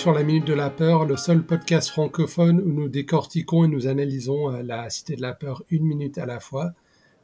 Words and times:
sur 0.00 0.14
la 0.14 0.22
Minute 0.22 0.46
de 0.46 0.54
la 0.54 0.70
Peur, 0.70 1.04
le 1.04 1.18
seul 1.18 1.42
podcast 1.42 1.90
francophone 1.90 2.58
où 2.58 2.72
nous 2.72 2.88
décortiquons 2.88 3.64
et 3.64 3.68
nous 3.68 3.86
analysons 3.86 4.50
euh, 4.50 4.62
la 4.62 4.88
Cité 4.88 5.14
de 5.14 5.20
la 5.20 5.34
Peur 5.34 5.62
une 5.68 5.84
minute 5.84 6.16
à 6.16 6.24
la 6.24 6.40
fois. 6.40 6.72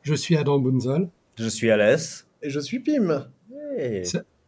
Je 0.03 0.13
suis 0.13 0.37
Adam 0.37 0.59
Bunzol. 0.59 1.09
Je 1.39 1.49
suis 1.49 1.71
Alès. 1.71 2.27
Et 2.43 2.51
je 2.51 2.61
suis 2.61 2.81
Pim. 2.81 3.29
Hey. 3.79 4.03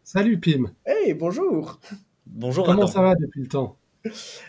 Salut 0.04 0.38
Pim. 0.38 0.72
Hey, 0.84 1.14
bonjour. 1.14 1.80
Bonjour 2.26 2.66
Comment 2.66 2.82
Adam. 2.82 2.92
ça 2.92 3.00
va 3.00 3.14
depuis 3.14 3.40
le 3.40 3.46
temps? 3.48 3.78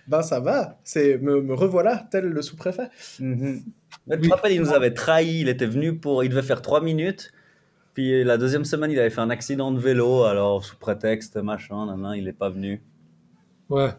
Ben 0.09 0.23
ça 0.23 0.41
va, 0.41 0.77
c'est 0.84 1.17
me, 1.17 1.41
me 1.41 1.53
revoilà 1.53 2.05
tel 2.11 2.25
le 2.25 2.41
sous-préfet. 2.41 2.89
Mais 3.22 3.61
tu 3.61 3.64
Oui. 4.08 4.20
te 4.27 4.30
rappelles, 4.30 4.52
il 4.53 4.61
nous 4.61 4.73
avait 4.73 4.94
trahi, 4.94 5.39
il 5.39 5.48
était 5.48 5.66
venu 5.67 5.98
pour... 5.98 6.25
Il 6.25 6.30
devait 6.30 6.41
faire 6.41 6.61
trois 6.61 6.81
minutes. 6.81 7.31
Puis 7.94 8.25
la 8.25 8.38
deuxième 8.38 8.66
semaine, 8.66 8.91
il 8.91 9.00
avait 9.00 9.09
fait 9.09 9.22
un 9.22 9.30
accident 9.30 9.72
de 9.72 9.80
vélo, 9.80 10.23
alors 10.23 10.66
sous 10.66 10.75
prétexte, 10.77 11.38
machin, 11.38 11.86
nan, 11.86 12.02
nan, 12.02 12.14
il 12.16 12.25
n'est 12.25 12.34
pas 12.34 12.50
venu. 12.50 12.81
Ouais. 13.70 13.90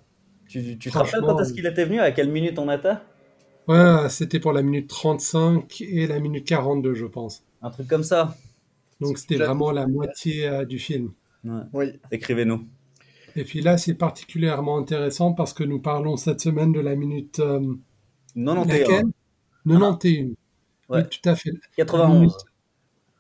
Tu, 0.49 0.79
tu 0.79 0.91
te 0.91 0.99
rappelles 0.99 1.21
quand 1.21 1.39
est-ce 1.41 1.53
qu'il 1.53 1.67
était 1.67 1.85
venu 1.85 2.01
À 2.01 2.11
quelle 2.11 2.31
minute 2.31 2.59
on 2.59 2.71
était? 2.71 2.95
Ouais, 3.69 4.09
c'était 4.09 4.41
pour 4.41 4.53
la 4.53 4.63
minute 4.63 4.89
35 4.89 5.81
et 5.83 6.07
la 6.09 6.19
minute 6.19 6.45
42, 6.45 6.95
je 6.95 7.07
pense. 7.07 7.45
Un 7.63 7.71
truc 7.71 7.87
comme 7.87 8.03
ça 8.03 8.37
Donc 9.01 9.19
c'était 9.19 9.37
vraiment 9.37 9.71
la 9.71 9.87
moitié 9.87 10.49
euh, 10.49 10.65
du 10.65 10.79
film. 10.79 11.13
Ouais. 11.45 11.63
Oui. 11.73 12.01
Écrivez-nous. 12.11 12.67
Et 13.37 13.45
puis 13.45 13.61
là, 13.61 13.79
c'est 13.79 13.95
particulièrement 13.95 14.79
intéressant 14.79 15.35
parce 15.35 15.53
que 15.53 15.63
nous 15.63 15.81
parlons 15.81 16.17
cette 16.17 16.41
semaine 16.41 16.73
de 16.73 16.81
la 16.81 16.97
minute 16.97 17.39
euh, 17.39 17.61
91. 18.35 18.67
laquelle? 18.67 19.05
91. 19.67 20.15
Ouais. 20.17 20.35
Oui, 20.89 21.03
tout 21.09 21.29
à 21.29 21.37
fait. 21.37 21.53
91. 21.77 22.37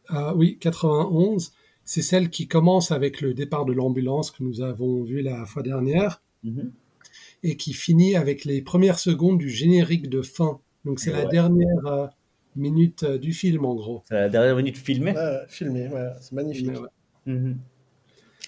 Ah 0.08 0.34
oui, 0.34 0.58
91. 0.58 1.52
C'est 1.84 2.02
celle 2.02 2.30
qui 2.30 2.48
commence 2.48 2.90
avec 2.90 3.20
le 3.20 3.34
départ 3.34 3.64
de 3.64 3.72
l'ambulance 3.72 4.32
que 4.32 4.42
nous 4.42 4.62
avons 4.62 5.04
vu 5.04 5.22
la 5.22 5.44
fois 5.44 5.62
dernière 5.62 6.20
Mhm. 6.42 6.72
et 7.42 7.56
qui 7.56 7.72
finit 7.72 8.16
avec 8.16 8.44
les 8.44 8.62
premières 8.62 8.98
secondes 8.98 9.38
du 9.38 9.50
générique 9.50 10.08
de 10.08 10.22
fin. 10.22 10.60
Donc 10.84 11.00
c'est 11.00 11.12
la 11.12 11.26
dernière 11.26 11.86
euh, 11.86 12.06
minute 12.56 13.02
euh, 13.02 13.18
du 13.18 13.32
film 13.32 13.64
en 13.64 13.74
gros. 13.74 14.02
C'est 14.08 14.14
la 14.14 14.28
dernière 14.28 14.56
minute 14.56 14.76
filmée. 14.78 15.12
Ouais, 15.12 15.38
filmé, 15.48 15.88
ouais, 15.88 16.08
c'est 16.20 16.32
magnifique. 16.32 16.70
Mhm. 17.26 17.58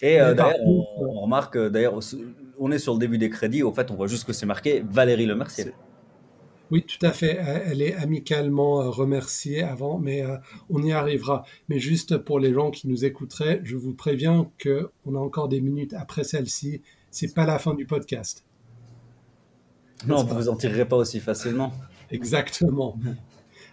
Et 0.01 0.21
euh, 0.21 0.35
d'ailleurs, 0.35 0.57
on, 0.67 1.21
remarque, 1.21 1.57
d'ailleurs, 1.59 2.01
on 2.59 2.73
est 2.73 2.79
sur 2.79 2.95
le 2.95 2.99
début 2.99 3.19
des 3.19 3.31
crédits. 3.31 3.63
Au 3.63 3.73
fait, 3.73 3.91
on 3.91 3.95
voit 3.95 4.09
juste 4.09 4.25
que 4.25 4.33
c'est 4.33 4.47
marqué 4.47 4.83
Valérie 4.89 5.27
Lemercier. 5.27 5.65
C'est- 5.65 5.75
Oui, 6.73 6.83
tout 6.85 7.05
à 7.07 7.13
fait. 7.13 7.39
Elle 7.67 7.83
est 7.83 7.95
amicalement 7.95 8.91
remerciée 8.91 9.63
avant, 9.63 9.99
mais 9.99 10.23
euh, 10.25 10.37
on 10.71 10.83
y 10.83 10.91
arrivera. 10.93 11.45
Mais 11.69 11.79
juste 11.79 12.17
pour 12.17 12.41
les 12.41 12.53
gens 12.53 12.71
qui 12.71 12.89
nous 12.89 13.05
écouteraient, 13.05 13.61
je 13.63 13.77
vous 13.77 13.95
préviens 13.95 14.51
que 14.59 14.91
on 15.05 15.15
a 15.15 15.19
encore 15.19 15.49
des 15.49 15.61
minutes 15.61 15.95
après 15.95 16.25
celle-ci. 16.25 16.83
C'est 17.13 17.33
pas 17.35 17.47
la 17.47 17.61
fin 17.61 17.75
du 17.75 17.87
podcast. 17.87 18.45
Non, 20.07 20.25
vous 20.25 20.35
vous 20.35 20.49
en 20.49 20.57
tirerez 20.57 20.89
pas 20.89 20.97
aussi 20.97 21.21
facilement. 21.21 21.73
Exactement. 22.11 22.99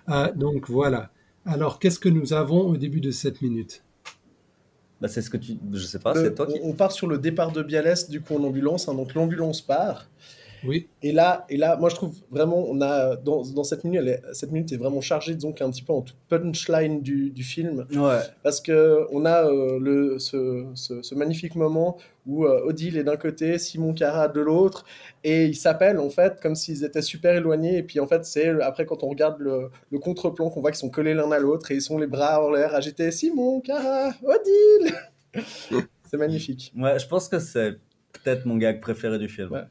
Euh, 0.10 0.32
donc 0.34 0.70
voilà. 0.70 1.12
Alors, 1.46 1.80
qu'est-ce 1.80 2.00
que 2.00 2.10
nous 2.10 2.34
avons 2.34 2.68
au 2.68 2.78
début 2.78 3.02
de 3.02 3.10
cette 3.12 3.42
minute? 3.42 3.84
Bah, 5.02 5.08
c'est 5.08 5.22
ce 5.22 5.30
que 5.30 5.38
tu. 5.38 5.54
Je 5.72 5.86
sais 5.86 6.00
pas, 6.00 6.14
c'est 6.14 6.36
toi 6.36 6.46
qui. 6.46 6.60
on, 6.62 6.70
on 6.70 6.74
part 6.74 6.92
sur 6.92 7.08
le 7.08 7.18
départ 7.18 7.52
de 7.54 7.64
Bialès, 7.64 8.10
du 8.10 8.22
coup 8.22 8.36
en 8.36 8.44
ambulance. 8.44 8.90
hein, 8.90 8.94
donc 8.94 9.14
l'ambulance 9.16 9.62
part. 9.62 10.10
Oui, 10.66 10.88
Et 11.02 11.12
là, 11.12 11.46
et 11.50 11.58
là, 11.58 11.78
moi 11.78 11.90
je 11.90 11.96
trouve 11.96 12.16
vraiment, 12.32 12.58
on 12.68 12.82
a 12.82 13.16
dans, 13.16 13.44
dans 13.44 13.64
cette 13.64 13.84
minute, 13.84 14.00
elle 14.02 14.08
est, 14.10 14.22
cette 14.34 14.52
minute 14.52 14.72
est 14.72 14.78
vraiment 14.78 15.02
chargée, 15.02 15.34
disons 15.36 15.54
qu'un 15.54 15.70
petit 15.70 15.84
peu 15.84 15.94
en 15.94 16.02
toute 16.02 16.18
punchline 16.28 17.02
du, 17.02 17.30
du 17.32 17.44
film, 17.44 17.86
Ouais. 17.96 18.20
parce 18.44 18.60
que 18.62 19.06
on 19.12 19.26
a 19.26 19.46
euh, 19.46 19.80
le, 19.80 20.20
ce, 20.20 20.66
ce, 20.76 21.02
ce 21.02 21.16
magnifique 21.16 21.56
moment 21.56 21.98
où 22.26 22.46
euh, 22.46 22.62
Odile 22.66 22.98
est 22.98 23.04
d'un 23.04 23.16
côté, 23.18 23.58
Simon 23.58 23.94
Cara 23.94 24.28
de 24.28 24.42
l'autre, 24.42 24.86
et 25.24 25.46
ils 25.46 25.56
s'appellent 25.56 25.98
en 26.00 26.10
fait 26.10 26.40
comme 26.42 26.56
s'ils 26.56 26.84
étaient 26.84 27.02
super 27.02 27.34
éloignés. 27.36 27.78
Et 27.78 27.84
puis 27.84 28.00
en 28.00 28.08
fait, 28.08 28.26
c'est 28.26 28.50
après 28.62 28.86
quand 28.86 29.04
on 29.04 29.10
regarde 29.10 29.40
le, 29.40 29.70
le 29.92 30.00
contre-plan 30.00 30.50
qu'on 30.50 30.62
voit 30.62 30.72
qu'ils 30.72 30.80
sont 30.80 30.90
collés 30.90 31.14
l'un 31.14 31.32
à 31.32 31.40
l'autre 31.40 31.72
et 31.72 31.76
ils 31.76 31.82
sont 31.82 31.98
les 31.98 32.08
bras 32.08 32.46
en 32.46 32.52
l'air 32.52 32.76
agités. 32.76 33.12
Simon 33.12 33.62
Cara, 33.62 34.12
Odile. 34.24 34.94
c'est 36.12 36.18
magnifique. 36.18 36.72
Ouais, 36.78 37.00
je 37.00 37.08
pense 37.08 37.28
que 37.30 37.40
c'est 37.40 37.78
peut-être 38.12 38.46
mon 38.46 38.58
gag 38.58 38.82
préféré 38.82 39.18
du 39.18 39.30
film. 39.30 39.52
Ouais. 39.52 39.64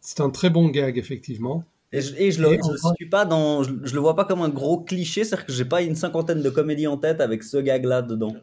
C'est 0.00 0.20
un 0.20 0.30
très 0.30 0.50
bon 0.50 0.68
gag, 0.68 0.98
effectivement. 0.98 1.64
Et 1.92 2.00
je, 2.00 2.14
et 2.16 2.30
je 2.30 2.40
le, 2.40 2.48
Et 2.48 2.52
je 2.52 2.56
le 2.58 2.78
encore- 2.78 2.90
situe 2.92 3.08
pas 3.08 3.24
dans. 3.24 3.62
Je, 3.64 3.72
je 3.82 3.94
le 3.94 4.00
vois 4.00 4.14
pas 4.14 4.24
comme 4.24 4.42
un 4.42 4.48
gros 4.48 4.78
cliché, 4.80 5.24
c'est-à-dire 5.24 5.46
que 5.46 5.52
j'ai 5.52 5.64
pas 5.64 5.82
une 5.82 5.96
cinquantaine 5.96 6.40
de 6.42 6.50
comédies 6.50 6.86
en 6.86 6.96
tête 6.96 7.20
avec 7.20 7.42
ce 7.42 7.56
gag-là 7.56 8.02
dedans. 8.02 8.34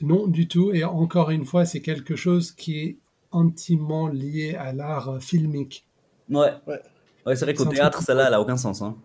Non, 0.00 0.26
du 0.26 0.48
tout. 0.48 0.72
Et 0.72 0.82
encore 0.84 1.30
une 1.30 1.44
fois, 1.44 1.64
c'est 1.66 1.80
quelque 1.80 2.16
chose 2.16 2.50
qui 2.52 2.78
est 2.80 2.98
intimement 3.32 4.08
lié 4.08 4.56
à 4.58 4.72
l'art 4.72 5.18
filmique. 5.22 5.86
Ouais. 6.28 6.50
Ouais. 6.66 6.80
Ouais, 7.26 7.36
c'est 7.36 7.44
vrai 7.44 7.54
qu'au 7.54 7.64
théâtre, 7.66 8.02
celle-là, 8.02 8.26
elle 8.28 8.34
a 8.34 8.40
aucun 8.40 8.56
sens. 8.56 8.82
Hein. 8.82 8.96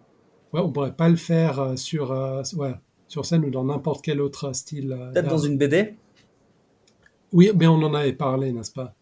Ouais, 0.51 0.61
on 0.61 0.71
pourrait 0.71 0.95
pas 0.95 1.07
le 1.09 1.15
faire 1.15 1.59
euh, 1.59 1.75
sur, 1.75 2.11
euh, 2.11 2.41
ouais, 2.57 2.73
sur 3.07 3.23
scène 3.25 3.45
ou 3.45 3.51
dans 3.51 3.63
n'importe 3.63 4.03
quel 4.03 4.19
autre 4.19 4.51
style. 4.53 4.91
euh, 4.91 5.11
Peut-être 5.11 5.29
dans 5.29 5.37
une 5.37 5.57
BD 5.59 5.95
Oui, 7.31 7.51
mais 7.55 7.67
on 7.67 7.75
en 7.75 7.93
avait 7.93 8.13
parlé, 8.13 8.51
n'est-ce 8.51 8.71
pas? 8.71 8.95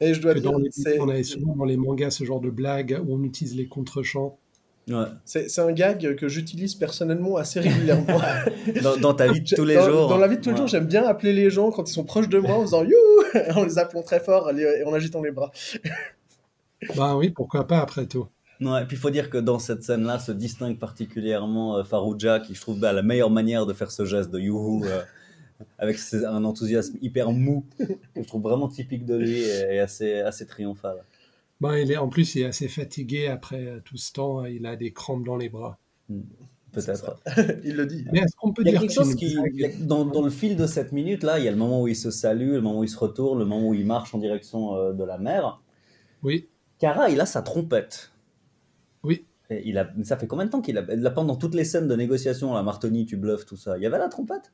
Et 0.00 0.14
je 0.14 0.20
dois 0.20 0.34
Que 0.34 0.38
dire, 0.40 0.52
dans 0.52 0.58
les, 0.58 0.70
On 1.00 1.08
avait 1.08 1.24
souvent 1.24 1.56
dans 1.56 1.64
les 1.64 1.76
mangas 1.76 2.10
ce 2.10 2.24
genre 2.24 2.40
de 2.40 2.50
blague 2.50 3.00
où 3.06 3.14
on 3.14 3.22
utilise 3.24 3.56
les 3.56 3.66
contre-champs. 3.66 4.38
Ouais. 4.88 5.04
c'est- 5.26 5.58
un 5.58 5.70
gag 5.72 6.14
que 6.16 6.28
j'utilise 6.28 6.74
personnellement 6.74 7.36
assez 7.36 7.60
régulièrement. 7.60 8.06
Dans, 8.82 8.96
dans 8.96 9.12
ta 9.12 9.30
vie 9.30 9.42
de 9.42 9.54
tous 9.54 9.64
les 9.66 9.74
dans, 9.74 9.84
jours. 9.90 10.08
Dans 10.08 10.16
la 10.16 10.28
vie 10.28 10.36
de 10.38 10.40
tous 10.40 10.48
les 10.48 10.52
Ouais. 10.54 10.58
jours, 10.60 10.66
j'aime 10.66 10.86
bien 10.86 11.04
appeler 11.04 11.34
les 11.34 11.50
gens 11.50 11.70
quand 11.70 11.90
ils 11.90 11.92
sont 11.92 12.04
proches 12.04 12.28
de 12.30 12.38
moi 12.38 12.54
en 12.56 12.62
faisant 12.62 12.84
you 12.84 12.96
en 13.54 13.64
les 13.64 13.76
appelant 13.78 14.02
très 14.02 14.18
fort 14.20 14.50
et 14.50 14.84
en 14.84 14.94
agitant 14.94 15.20
les 15.22 15.30
bras. 15.30 15.50
Ben 16.96 17.16
oui, 17.16 17.30
pourquoi 17.30 17.66
pas 17.66 17.80
après 17.80 18.06
tout. 18.06 18.26
Ouais, 18.60 18.84
puis 18.86 18.96
il 18.96 19.00
faut 19.00 19.10
dire 19.10 19.30
que 19.30 19.38
dans 19.38 19.58
cette 19.58 19.82
scène-là 19.82 20.18
se 20.18 20.32
distingue 20.32 20.78
particulièrement 20.78 21.76
euh, 21.78 21.84
Farouja, 21.84 22.40
qui 22.40 22.54
je 22.54 22.60
trouve 22.60 22.78
bah, 22.80 22.92
la 22.92 23.02
meilleure 23.02 23.30
manière 23.30 23.66
de 23.66 23.72
faire 23.72 23.90
ce 23.90 24.04
geste 24.04 24.30
de 24.30 24.38
youhou, 24.38 24.84
euh, 24.84 25.02
avec 25.78 25.98
ses- 25.98 26.24
un 26.24 26.44
enthousiasme 26.44 26.96
hyper 27.02 27.32
mou, 27.32 27.64
que 27.78 28.22
je 28.22 28.26
trouve 28.26 28.42
vraiment 28.42 28.68
typique 28.68 29.04
de 29.04 29.16
lui 29.16 29.40
et, 29.40 29.74
et 29.74 29.80
assez, 29.80 30.14
assez 30.20 30.46
triomphal. 30.46 30.96
Ben, 31.60 31.76
il 31.76 31.90
est, 31.90 31.96
en 31.96 32.08
plus, 32.08 32.34
il 32.36 32.42
est 32.42 32.46
assez 32.46 32.68
fatigué 32.68 33.26
après 33.26 33.80
tout 33.84 33.96
ce 33.96 34.12
temps. 34.12 34.44
Il 34.44 34.64
a 34.66 34.76
des 34.76 34.92
crampes 34.92 35.24
dans 35.24 35.36
les 35.36 35.48
bras. 35.48 35.78
Peut-être. 36.70 37.20
Il 37.64 37.76
le 37.76 37.86
dit. 37.86 38.04
Mais 38.12 38.20
est-ce 38.20 38.36
qu'on 38.36 38.52
peut 38.52 38.62
Il 38.62 38.66
y 38.66 38.68
a 38.68 38.72
dire 38.72 38.80
quelque 38.82 38.92
chose 38.92 39.14
qui, 39.14 39.36
dans, 39.80 40.04
dans 40.04 40.22
le 40.22 40.30
fil 40.30 40.54
de 40.54 40.66
cette 40.66 40.92
minute-là, 40.92 41.38
il 41.38 41.44
y 41.46 41.48
a 41.48 41.50
le 41.50 41.56
moment 41.56 41.82
où 41.82 41.88
il 41.88 41.96
se 41.96 42.10
salue, 42.10 42.52
le 42.52 42.60
moment 42.60 42.80
où 42.80 42.84
il 42.84 42.88
se 42.90 42.98
retourne, 42.98 43.38
le 43.38 43.46
moment 43.46 43.68
où 43.68 43.74
il 43.74 43.86
marche 43.86 44.14
en 44.14 44.18
direction 44.18 44.76
euh, 44.76 44.92
de 44.92 45.02
la 45.02 45.16
mer. 45.18 45.62
Oui, 46.22 46.46
Cara, 46.78 47.08
il 47.08 47.20
a 47.20 47.26
sa 47.26 47.42
trompette. 47.42 48.12
oui. 49.02 49.24
Et 49.50 49.62
il 49.66 49.78
a, 49.78 49.90
ça 50.04 50.18
fait 50.18 50.26
combien 50.26 50.44
de 50.44 50.50
temps 50.50 50.60
qu'il 50.60 50.76
a, 50.76 50.82
là, 50.82 51.10
pendant 51.10 51.34
toutes 51.34 51.54
les 51.54 51.64
scènes 51.64 51.88
de 51.88 51.96
négociation, 51.96 52.52
la 52.52 52.62
Martoni, 52.62 53.06
tu 53.06 53.16
bluffes, 53.16 53.46
tout 53.46 53.56
ça, 53.56 53.78
il 53.78 53.82
y 53.82 53.86
avait 53.86 53.96
la 53.98 54.08
trompette? 54.08 54.52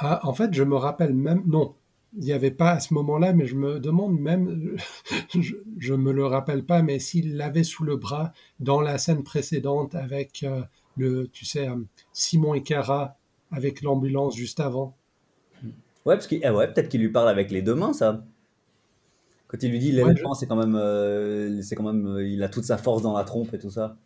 Ah, 0.00 0.20
en 0.26 0.32
fait, 0.32 0.52
je 0.52 0.62
me 0.62 0.76
rappelle 0.76 1.14
même. 1.14 1.42
Non, 1.46 1.74
il 2.16 2.24
n'y 2.24 2.32
avait 2.32 2.50
pas 2.50 2.72
à 2.72 2.80
ce 2.80 2.94
moment-là, 2.94 3.32
mais 3.32 3.46
je 3.46 3.54
me 3.54 3.78
demande 3.78 4.18
même. 4.18 4.76
Je, 5.38 5.54
je 5.78 5.94
me 5.94 6.12
le 6.12 6.26
rappelle 6.26 6.64
pas, 6.64 6.82
mais 6.82 6.98
s'il 6.98 7.36
l'avait 7.36 7.62
sous 7.62 7.84
le 7.84 7.96
bras 7.96 8.32
dans 8.58 8.80
la 8.80 8.98
scène 8.98 9.22
précédente 9.22 9.94
avec 9.94 10.42
euh, 10.42 10.62
le, 10.96 11.28
tu 11.28 11.44
sais, 11.44 11.68
euh, 11.68 11.76
Simon 12.12 12.54
et 12.54 12.62
Cara 12.64 13.16
avec 13.52 13.82
l'ambulance 13.82 14.36
juste 14.36 14.58
avant. 14.58 14.96
Ouais, 16.06 16.14
parce 16.16 16.26
qu'il, 16.26 16.40
eh 16.42 16.50
ouais, 16.50 16.72
peut-être 16.72 16.88
qu'il 16.88 17.00
lui 17.00 17.10
parle 17.10 17.28
avec 17.28 17.50
les 17.50 17.62
deux 17.62 17.74
mains, 17.74 17.92
ça. 17.92 18.24
Quand 19.48 19.62
il 19.62 19.70
lui 19.70 19.78
dit 19.78 19.92
l'éléphant, 19.92 20.34
c'est 20.34 20.46
quand 20.46 20.56
même, 20.56 20.76
euh, 20.76 21.60
c'est 21.62 21.74
quand 21.74 21.82
même, 21.82 22.06
euh, 22.06 22.26
il 22.26 22.42
a 22.42 22.48
toute 22.48 22.64
sa 22.64 22.78
force 22.78 23.02
dans 23.02 23.16
la 23.16 23.24
trompe 23.24 23.52
et 23.52 23.58
tout 23.58 23.70
ça. 23.70 23.96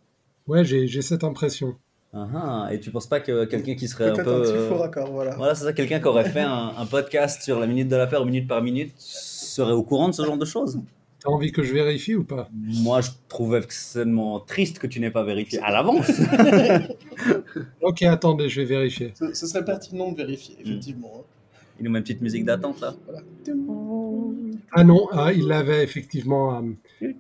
Ouais, 0.47 0.65
j'ai 0.65 0.87
j'ai 0.87 1.03
cette 1.03 1.25
impression. 1.25 1.77
Ah, 2.17 2.69
et 2.71 2.79
tu 2.79 2.91
penses 2.93 3.09
pas 3.09 3.19
que 3.21 3.45
quelqu'un 3.45 3.75
qui 3.75 3.89
serait 3.89 4.11
un 4.11 4.15
peu, 4.15 4.21
un 4.21 4.41
petit 4.43 4.53
euh, 4.53 4.69
faux 4.69 4.77
raccord, 4.77 5.11
voilà. 5.11 5.35
voilà, 5.37 5.55
c'est 5.57 5.65
ça, 5.65 5.73
quelqu'un 5.73 5.99
qui 5.99 6.07
aurait 6.07 6.29
fait 6.31 6.41
un, 6.43 6.73
un 6.79 6.87
podcast 6.87 7.43
sur 7.43 7.59
la 7.59 7.67
minute 7.67 7.89
de 7.89 7.97
la 7.97 8.07
peur, 8.07 8.25
minute 8.25 8.47
par 8.47 8.63
minute, 8.63 8.93
serait 8.99 9.73
au 9.73 9.83
courant 9.83 10.09
de 10.09 10.15
ce 10.15 10.25
genre 10.25 10.39
de 10.39 10.45
choses? 10.45 10.79
T'as 11.19 11.31
envie 11.31 11.51
que 11.53 11.63
je 11.65 11.73
vérifie 11.73 12.15
ou 12.15 12.23
pas? 12.23 12.49
Moi, 12.55 13.01
je 13.01 13.11
trouve 13.29 13.57
extrêmement 13.57 14.39
triste 14.41 14.79
que 14.79 14.87
tu 14.87 15.01
n'aies 15.01 15.11
pas 15.11 15.25
vérifié 15.25 15.59
à 15.61 15.73
l'avance. 15.73 16.11
Ok, 17.81 18.03
attendez, 18.03 18.49
je 18.49 18.61
vais 18.61 18.67
vérifier. 18.67 19.13
Ce, 19.19 19.33
ce 19.35 19.47
serait 19.47 19.65
pertinent 19.65 20.13
de 20.13 20.17
vérifier, 20.17 20.57
effectivement. 20.61 21.13
hein. 21.19 21.23
Il 21.81 21.85
nous 21.85 21.91
met 21.91 21.99
une 21.99 22.05
petite 22.05 22.21
musique 22.21 22.45
d'attente 22.45 22.81
là. 22.81 22.95
Voilà. 23.07 23.21
Ah 24.73 24.85
non, 24.85 25.09
ah, 25.13 25.33
il 25.33 25.47
l'avait 25.49 25.83
effectivement. 25.83 26.63
euh, 27.03 27.13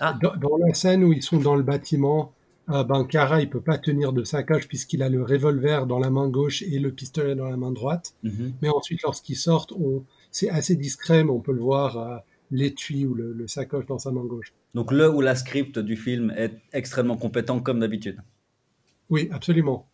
Ah. 0.00 0.16
dans, 0.22 0.34
dans 0.36 0.56
la 0.58 0.72
scène 0.74 1.04
où 1.04 1.12
ils 1.12 1.22
sont 1.22 1.38
dans 1.38 1.56
le 1.56 1.62
bâtiment, 1.62 2.32
euh, 2.70 2.84
ben 2.84 3.04
Cara, 3.04 3.40
il 3.40 3.48
peut 3.50 3.60
pas 3.60 3.78
tenir 3.78 4.12
de 4.12 4.24
saccage 4.24 4.68
puisqu'il 4.68 5.02
a 5.02 5.08
le 5.08 5.22
revolver 5.22 5.86
dans 5.86 5.98
la 5.98 6.10
main 6.10 6.28
gauche 6.28 6.62
et 6.62 6.78
le 6.78 6.92
pistolet 6.92 7.34
dans 7.34 7.48
la 7.48 7.56
main 7.56 7.72
droite. 7.72 8.14
Mhm. 8.22 8.54
Mais 8.62 8.68
ensuite, 8.68 9.02
lorsqu'ils 9.02 9.36
sortent, 9.36 9.72
on... 9.72 10.04
c'est 10.30 10.50
assez 10.50 10.76
discret, 10.76 11.24
mais 11.24 11.30
on 11.30 11.40
peut 11.40 11.52
le 11.52 11.60
voir 11.60 11.98
euh, 11.98 12.16
l'étui 12.50 13.06
ou 13.06 13.14
le, 13.14 13.32
le 13.32 13.48
sacoche 13.48 13.86
dans 13.86 13.98
sa 13.98 14.10
main 14.10 14.24
gauche. 14.24 14.52
Donc 14.74 14.92
le 14.92 15.10
ou 15.10 15.20
la 15.20 15.34
script 15.34 15.78
du 15.78 15.96
film 15.96 16.32
est 16.36 16.54
extrêmement 16.72 17.16
compétent 17.16 17.60
comme 17.60 17.80
d'habitude. 17.80 18.20
Oui, 19.10 19.28
absolument. 19.32 19.88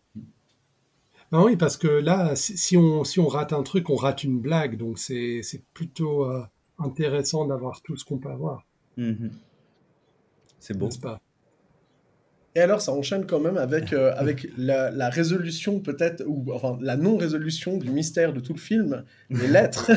Ben 1.32 1.42
oui, 1.42 1.56
parce 1.56 1.76
que 1.76 1.88
là, 1.88 2.36
si 2.36 2.76
on, 2.76 3.02
si 3.02 3.18
on 3.18 3.26
rate 3.26 3.52
un 3.52 3.62
truc, 3.62 3.90
on 3.90 3.96
rate 3.96 4.22
une 4.24 4.40
blague, 4.40 4.76
donc 4.76 4.98
c'est 4.98 5.42
plutôt, 5.72 6.24
euh, 6.26 6.44
intéressant 6.78 7.46
d'avoir 7.46 7.82
tout 7.82 7.96
ce 7.96 8.04
qu'on 8.04 8.18
peut 8.18 8.30
avoir, 8.30 8.66
Mhm. 8.96 9.32
C'est 10.60 10.78
beau. 10.78 10.86
n'est-ce 10.86 11.00
pas? 11.00 11.20
Et 12.56 12.60
alors, 12.60 12.80
ça 12.80 12.92
enchaîne 12.92 13.26
quand 13.26 13.40
même 13.40 13.56
avec, 13.56 13.92
euh, 13.92 14.12
avec 14.16 14.46
la, 14.56 14.90
la 14.90 15.08
résolution, 15.08 15.80
peut-être, 15.80 16.22
ou 16.26 16.44
enfin, 16.52 16.78
la 16.80 16.96
non-résolution 16.96 17.76
du 17.78 17.90
mystère 17.90 18.32
de 18.32 18.40
tout 18.40 18.52
le 18.52 18.60
film, 18.60 19.04
les 19.30 19.48
lettres. 19.48 19.90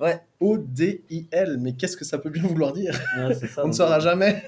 Ouais. 0.00 0.20
O-D-I-L. 0.40 1.58
Mais 1.60 1.72
qu'est-ce 1.74 1.96
que 1.96 2.04
ça 2.04 2.18
peut 2.18 2.30
bien 2.30 2.42
vouloir 2.42 2.72
dire? 2.72 2.98
Ouais, 3.18 3.34
ça, 3.34 3.64
On 3.64 3.68
ne 3.68 3.72
saura 3.72 3.98
jamais. 4.00 4.42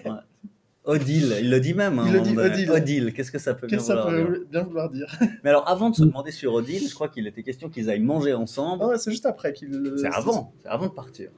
Odile, 0.85 1.37
il 1.41 1.49
le 1.51 1.61
dit 1.61 1.75
même. 1.75 1.99
hein, 2.01 2.05
Il 2.09 2.13
le 2.13 2.21
dit. 2.21 2.37
Odile. 2.37 2.71
Odile, 2.71 3.13
qu'est-ce 3.13 3.31
que 3.31 3.39
ça 3.39 3.55
peut 3.55 3.67
bien 3.69 3.79
Qu'est-ce 3.79 3.89
que 3.91 3.95
ça 3.95 4.03
vouloir 4.03 4.17
dire? 4.17 4.27
peut 4.41 4.47
bien 4.51 4.63
vouloir 4.65 4.91
dire? 4.91 5.07
Mais 5.45 5.51
alors, 5.51 5.69
avant 5.69 5.91
de 5.91 5.95
se 5.95 6.03
demander 6.03 6.33
sur 6.33 6.53
Odile, 6.55 6.89
je 6.89 6.93
crois 6.95 7.09
qu'il 7.09 7.27
était 7.29 7.43
question 7.45 7.69
qu'ils 7.71 7.89
aillent 7.89 8.01
manger 8.01 8.33
ensemble. 8.35 8.83
Ah 8.85 8.89
ouais, 8.89 8.99
C'est 8.99 9.11
juste 9.13 9.27
après 9.27 9.53
qu'il. 9.53 9.95
C'est 9.97 10.09
avant, 10.09 10.53
c'est 10.63 10.69
avant 10.69 10.87
de 10.87 10.93
partir. 10.93 11.31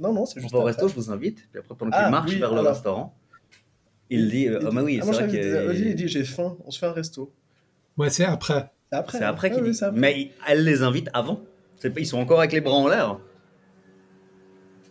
Non, 0.00 0.12
non, 0.12 0.26
c'est 0.26 0.38
On 0.38 0.42
juste 0.42 0.52
va 0.54 0.60
au 0.60 0.64
resto, 0.64 0.88
je 0.88 0.94
vous 0.94 1.10
invite. 1.12 1.46
Puis 1.50 1.60
après, 1.60 1.74
pendant 1.76 1.90
Ah, 1.94 2.02
qu'il 2.04 2.10
marche 2.10 2.30
oui, 2.32 2.38
vers 2.40 2.54
le 2.54 2.60
restaurant, 2.62 3.14
il 4.10 4.28
dit 4.30 4.48
euh, 4.48 4.58
Il 4.60 4.66
Ah, 4.66 4.70
bah 4.72 4.82
oui, 4.82 4.98
ah, 5.02 5.06
c'est 5.06 5.26
vrai 5.26 5.68
Odile, 5.68 5.86
il 5.88 5.94
dit 5.94 6.08
J'ai 6.08 6.24
faim, 6.24 6.56
on 6.64 6.70
se 6.70 6.78
fait 6.78 6.86
un 6.86 6.92
resto. 6.92 7.32
Ouais, 7.96 8.10
c'est 8.10 8.24
après. 8.24 8.70
C'est 8.90 8.98
après. 8.98 9.18
C'est 9.18 9.24
hein. 9.24 9.28
après 9.28 9.48
Ah 9.50 9.54
qu'il 9.54 9.64
oui, 9.64 9.70
dit. 9.72 9.84
après. 9.84 9.98
Mais 10.00 10.30
elle 10.48 10.64
les 10.64 10.82
invite 10.82 11.08
avant. 11.14 11.40
C'est 11.78 11.90
pas- 11.90 12.00
Ils 12.00 12.06
sont 12.06 12.18
encore 12.18 12.38
avec 12.38 12.52
les 12.52 12.60
bras 12.60 12.74
en 12.74 12.88
l'air. 12.88 13.18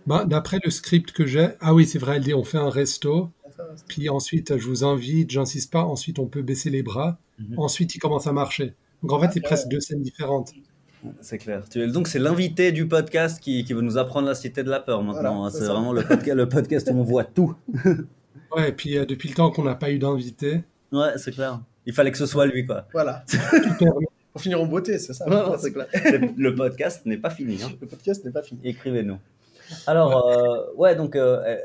Ben, 0.08 0.26
D'après 0.26 0.60
le 0.64 0.72
script 0.72 1.12
que 1.12 1.26
j'ai, 1.26 1.50
ah 1.60 1.74
oui, 1.74 1.86
c'est 1.86 2.00
vrai, 2.00 2.16
elle 2.18 2.24
dit 2.24 2.34
on 2.34 2.44
fait 2.44 2.58
un 2.58 2.70
resto, 2.72 3.30
On 3.46 3.50
fait 3.52 3.62
un 3.62 3.66
resto. 3.72 3.86
puis 3.88 4.10
ensuite 4.10 4.58
je 4.58 4.66
vous 4.68 4.84
invite, 4.84 5.30
j'insiste 5.30 5.72
pas, 5.72 5.84
ensuite 5.84 6.18
on 6.18 6.26
peut 6.26 6.42
baisser 6.42 6.70
les 6.72 6.82
bras, 6.82 7.20
Mhm. 7.38 7.60
ensuite 7.60 7.94
il 7.96 8.00
commence 8.00 8.26
à 8.28 8.34
marcher. 8.34 8.74
Donc 9.04 9.12
en 9.14 9.20
fait, 9.20 9.30
c'est 9.34 9.42
presque 9.42 9.68
deux 9.68 9.80
scènes 9.80 10.02
différentes. 10.02 10.52
C'est 11.22 11.40
clair. 11.40 11.64
Donc, 11.92 12.08
c'est 12.08 12.20
l'invité 12.20 12.72
du 12.72 12.88
podcast 12.88 13.40
qui, 13.42 13.64
qui 13.64 13.74
veut 13.74 13.82
nous 13.82 13.98
apprendre 13.98 14.28
la 14.28 14.36
cité 14.36 14.62
de 14.64 14.70
la 14.70 14.80
peur 14.80 15.02
maintenant. 15.02 15.22
Voilà, 15.42 15.48
hein. 15.48 15.50
c'est 15.50 15.66
vraiment 15.66 15.94
le 15.94 16.04
podcast, 16.04 16.36
le 16.38 16.48
podcast 16.50 16.90
où 16.92 16.98
on 17.00 17.04
voit 17.04 17.24
tout. 17.24 17.56
Ouais, 18.56 18.70
et 18.70 18.72
puis 18.72 18.98
euh, 18.98 19.06
depuis 19.06 19.30
le 19.30 19.36
temps 19.36 19.52
qu'on 19.52 19.64
n'a 19.64 19.76
pas 19.76 19.92
eu 19.92 20.00
d'invité, 20.00 20.64
Ouais, 20.92 21.18
c'est 21.18 21.32
clair. 21.32 21.60
Il 21.86 21.94
fallait 21.94 22.12
que 22.12 22.18
ce 22.18 22.26
soit 22.26 22.46
lui, 22.46 22.66
quoi. 22.66 22.86
Voilà. 22.94 23.24
Pour 24.34 24.42
finir 24.42 24.62
en 24.62 24.66
beauté, 24.66 24.98
c'est 25.00 25.14
ça. 25.14 25.26
C'est 25.60 25.72
clair. 25.74 25.88
Le 26.38 26.56
podcast 26.56 27.06
n'est 27.06 27.18
pas 27.18 27.30
fini. 27.30 27.62
hein. 27.64 27.70
Le 27.82 27.88
podcast 27.88 28.24
n'est 28.24 28.32
pas 28.32 28.42
fini. 28.44 28.60
Écrivez-nous. 28.64 29.18
Alors, 29.88 30.28
euh, 30.28 30.74
ouais, 30.78 30.96
donc, 30.96 31.16
euh, 31.16 31.42
euh, 31.46 31.58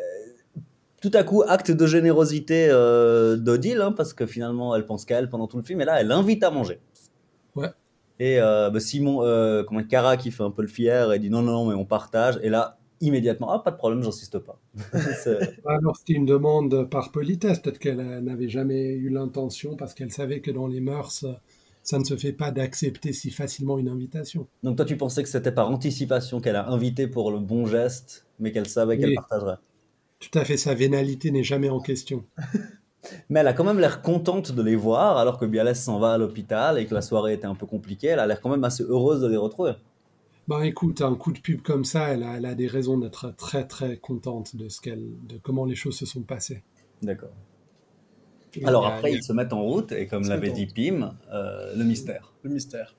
tout 1.02 1.10
à 1.14 1.22
coup, 1.24 1.42
acte 1.46 1.70
de 1.70 1.86
générosité 1.86 2.68
euh, 2.70 3.36
d'Odile, 3.36 3.80
hein, 3.80 3.92
parce 3.92 4.12
que 4.14 4.26
finalement, 4.26 4.74
elle 4.74 4.86
pense 4.86 5.04
qu'à 5.04 5.18
elle 5.18 5.28
pendant 5.28 5.46
tout 5.46 5.56
le 5.58 5.62
film, 5.62 5.80
et 5.80 5.84
là, 5.84 6.00
elle 6.00 6.08
l'invite 6.08 6.42
à 6.44 6.50
manger. 6.50 6.80
Ouais. 7.54 7.70
Et 8.18 8.40
euh, 8.40 8.70
bah, 8.70 8.80
Simon, 8.80 9.22
euh, 9.24 9.62
comment 9.64 9.82
Cara 9.82 10.16
qui 10.16 10.30
fait 10.30 10.42
un 10.42 10.50
peu 10.50 10.62
le 10.62 10.68
fier, 10.68 11.12
et 11.12 11.18
dit 11.18 11.30
non, 11.30 11.42
non, 11.42 11.52
non, 11.52 11.66
mais 11.66 11.74
on 11.74 11.84
partage, 11.84 12.38
et 12.42 12.48
là, 12.48 12.78
immédiatement, 13.00 13.50
ah, 13.50 13.58
pas 13.58 13.70
de 13.70 13.76
problème, 13.76 14.02
j'insiste 14.02 14.38
pas. 14.38 14.60
Alors 15.66 15.96
c'était 15.96 16.14
une 16.14 16.26
demande 16.26 16.88
par 16.88 17.12
politesse, 17.12 17.60
peut-être 17.60 17.78
qu'elle 17.78 18.00
euh, 18.00 18.20
n'avait 18.20 18.48
jamais 18.48 18.92
eu 18.92 19.08
l'intention, 19.08 19.76
parce 19.76 19.94
qu'elle 19.94 20.12
savait 20.12 20.40
que 20.40 20.50
dans 20.50 20.66
les 20.66 20.80
mœurs, 20.80 21.24
ça 21.82 21.98
ne 21.98 22.04
se 22.04 22.16
fait 22.16 22.32
pas 22.32 22.50
d'accepter 22.50 23.12
si 23.12 23.30
facilement 23.30 23.78
une 23.78 23.88
invitation. 23.88 24.48
donc, 24.62 24.76
toi, 24.76 24.84
tu 24.84 24.96
pensais 24.96 25.22
que 25.22 25.28
c'était 25.28 25.52
par 25.52 25.70
anticipation 25.70 26.40
qu'elle 26.40 26.56
a 26.56 26.68
invité 26.68 27.06
pour 27.06 27.30
le 27.30 27.38
bon 27.38 27.66
geste, 27.66 28.26
mais 28.40 28.52
qu'elle 28.52 28.68
savait 28.68 28.98
qu'elle 28.98 29.14
partagerait. 29.14 29.58
Tout 30.18 30.38
à 30.38 30.44
fait, 30.44 30.56
sa 30.56 30.74
vénalité 30.74 31.30
n'est 31.30 31.44
jamais 31.44 31.68
en 31.68 31.80
question. 31.80 32.24
Mais 33.28 33.40
elle 33.40 33.48
a 33.48 33.52
quand 33.52 33.62
même 33.62 33.78
l'air 33.78 34.02
contente 34.02 34.50
de 34.50 34.62
les 34.62 34.74
voir, 34.74 35.18
alors 35.18 35.38
que 35.38 35.44
Bialès 35.44 35.80
s'en 35.80 36.00
va 36.00 36.14
à 36.14 36.18
l'hôpital 36.18 36.78
et 36.78 36.86
que 36.86 36.94
la 36.94 37.02
soirée 37.02 37.34
était 37.34 37.46
un 37.46 37.54
peu 37.54 37.66
compliquée. 37.66 38.08
Elle 38.08 38.18
a 38.18 38.26
l'air 38.26 38.40
quand 38.40 38.50
même 38.50 38.64
assez 38.64 38.82
heureuse 38.82 39.20
de 39.20 39.28
les 39.28 39.36
retrouver. 39.36 39.72
Ben 40.48 40.62
écoute, 40.62 41.00
un 41.00 41.14
coup 41.16 41.32
de 41.32 41.40
pub 41.40 41.62
comme 41.62 41.84
ça, 41.84 42.08
elle 42.08 42.22
a, 42.22 42.36
elle 42.36 42.46
a 42.46 42.54
des 42.54 42.68
raisons 42.68 42.98
d'être 42.98 43.34
très 43.36 43.66
très 43.66 43.96
contente 43.96 44.54
de 44.54 44.68
ce 44.68 44.80
qu'elle, 44.80 45.08
de 45.26 45.38
comment 45.38 45.64
les 45.64 45.74
choses 45.74 45.96
se 45.96 46.06
sont 46.06 46.22
passées. 46.22 46.62
D'accord. 47.02 47.34
Alors 48.64 48.86
après, 48.86 49.12
ils 49.12 49.22
se 49.22 49.32
mettent 49.32 49.52
en 49.52 49.62
route 49.62 49.92
et 49.92 50.06
comme 50.06 50.26
l'avait 50.28 50.52
dit 50.52 50.66
Pim, 50.66 51.16
euh, 51.32 51.76
le 51.76 51.84
mystère. 51.84 52.32
Le 52.42 52.50
mystère. 52.50 52.94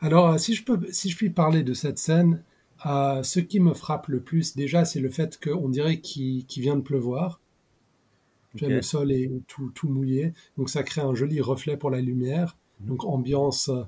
Alors, 0.00 0.30
euh, 0.30 0.38
si 0.38 0.54
je 0.54 0.64
peux, 0.64 0.78
si 0.90 1.10
je 1.10 1.16
puis 1.16 1.30
parler 1.30 1.62
de 1.62 1.74
cette 1.74 1.98
scène, 1.98 2.42
euh, 2.86 3.22
ce 3.22 3.40
qui 3.40 3.60
me 3.60 3.74
frappe 3.74 4.08
le 4.08 4.20
plus, 4.20 4.56
déjà, 4.56 4.84
c'est 4.84 5.00
le 5.00 5.10
fait 5.10 5.38
qu'on 5.42 5.68
dirait 5.68 6.00
qu'il 6.00 6.44
vient 6.56 6.76
de 6.76 6.82
pleuvoir. 6.82 7.40
Le 8.60 8.82
sol 8.82 9.12
est 9.12 9.30
tout, 9.46 9.70
tout 9.74 9.88
mouillé, 9.88 10.32
donc 10.58 10.70
ça 10.70 10.82
crée 10.82 11.02
un 11.02 11.14
joli 11.14 11.40
reflet 11.40 11.76
pour 11.76 11.90
la 11.90 12.00
lumière. 12.00 12.56
Mhm. 12.80 12.88
Donc 12.88 13.04
ambiance, 13.04 13.68
euh, 13.68 13.82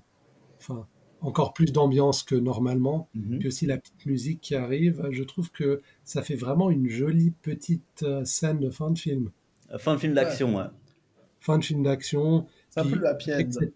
enfin 0.58 0.86
encore 1.22 1.52
plus 1.54 1.72
d'ambiance 1.72 2.22
que 2.22 2.34
normalement. 2.34 3.08
Mhm. 3.14 3.38
Puis 3.38 3.48
aussi 3.48 3.66
la 3.66 3.78
petite 3.78 4.04
musique 4.06 4.40
qui 4.40 4.54
arrive. 4.54 5.06
Je 5.10 5.22
trouve 5.22 5.50
que 5.50 5.80
ça 6.04 6.22
fait 6.22 6.34
vraiment 6.36 6.70
une 6.70 6.88
jolie 6.88 7.32
petite 7.42 8.02
euh, 8.02 8.24
scène 8.24 8.58
de 8.60 8.70
fin 8.70 8.90
de 8.90 8.98
film, 8.98 9.30
Fin 9.78 9.94
de 9.94 10.00
film 10.00 10.12
d'action, 10.14 10.56
ouais. 10.56 10.64
fin 11.40 11.58
de 11.58 11.64
film 11.64 11.82
d'action. 11.82 12.46
C'est 12.70 12.80
un 12.80 12.84
peu 12.86 13.00
end. 13.06 13.50
cette- 13.50 13.72